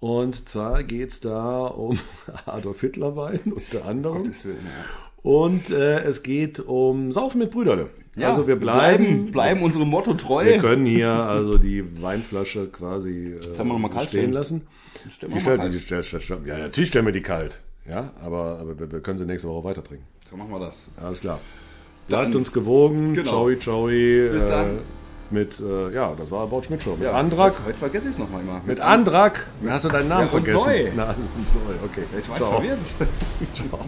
Und 0.00 0.48
zwar 0.48 0.82
geht's 0.82 1.20
da 1.20 1.66
um 1.66 1.98
Adolf 2.46 2.80
Hitler 2.80 3.16
Wein 3.16 3.40
unter 3.54 3.84
anderem. 3.86 4.24
Gottes 4.24 4.44
Willen, 4.44 4.64
ja. 4.64 4.84
Und 5.22 5.68
äh, 5.70 6.00
es 6.04 6.22
geht 6.22 6.60
um 6.60 7.12
Saufen 7.12 7.38
mit 7.40 7.50
Brüderle. 7.50 7.90
Ja, 8.16 8.30
also 8.30 8.46
wir 8.48 8.56
bleiben, 8.56 9.04
bleiben, 9.04 9.30
bleiben 9.32 9.62
unserem 9.62 9.88
Motto 9.88 10.14
treu. 10.14 10.44
Wir 10.44 10.58
können 10.58 10.86
hier 10.86 11.10
also 11.10 11.58
die 11.58 12.02
Weinflasche 12.02 12.68
quasi 12.68 13.34
äh, 13.34 13.40
Sollen 13.54 13.68
wir 13.68 13.74
noch 13.74 13.78
mal 13.78 13.88
kalt 13.90 14.08
stehen 14.08 14.20
stellen? 14.20 14.32
lassen. 14.32 14.66
stellen 15.10 15.32
Die 15.34 15.40
stellen, 15.40 15.60
die 15.60 15.68
kalt. 15.68 15.80
stell, 15.82 16.02
stell, 16.02 16.20
stell, 16.22 16.38
ja, 16.46 16.58
natürlich 16.58 16.88
stellen 16.88 17.04
wir 17.04 17.12
die 17.12 17.20
kalt. 17.22 17.60
Ja, 17.86 18.12
aber, 18.22 18.58
aber 18.60 18.78
wir, 18.78 18.90
wir 18.90 19.00
können 19.00 19.18
sie 19.18 19.26
nächste 19.26 19.48
Woche 19.48 19.64
weiter 19.64 19.84
trinken. 19.84 20.06
So 20.28 20.36
machen 20.36 20.50
wir 20.50 20.58
das. 20.60 20.86
Alles 20.96 21.20
klar. 21.20 21.38
Bleibt 22.10 22.34
uns 22.34 22.52
gewogen. 22.52 23.14
Genau. 23.14 23.30
Ciao, 23.50 23.54
ciao. 23.56 23.86
Bis 23.86 24.46
dann. 24.46 24.78
Mit, 25.30 25.60
äh, 25.60 25.94
ja, 25.94 26.12
das 26.18 26.30
war 26.32 26.42
About 26.42 26.62
Schmidt 26.64 26.82
Show. 26.82 26.96
Mit 26.96 27.02
Ja, 27.04 27.12
Andrak. 27.12 27.52
Heute, 27.54 27.66
heute 27.66 27.78
vergesse 27.78 28.06
ich 28.08 28.12
es 28.14 28.18
nochmal 28.18 28.40
immer. 28.42 28.60
Mit 28.66 28.80
Andrak. 28.80 29.46
Hast 29.68 29.84
du 29.84 29.88
deinen 29.88 30.08
Namen 30.08 30.22
Ja, 30.24 30.28
vergessen? 30.28 30.66
neu. 30.66 30.90
Na, 30.96 31.04
neu. 31.06 31.74
Okay. 31.84 32.02
Jetzt 32.14 32.28
war 32.28 32.36
ich 32.36 32.42
Ciao. 32.42 32.52
verwirrt. 32.52 32.78
Ciao. 33.54 33.80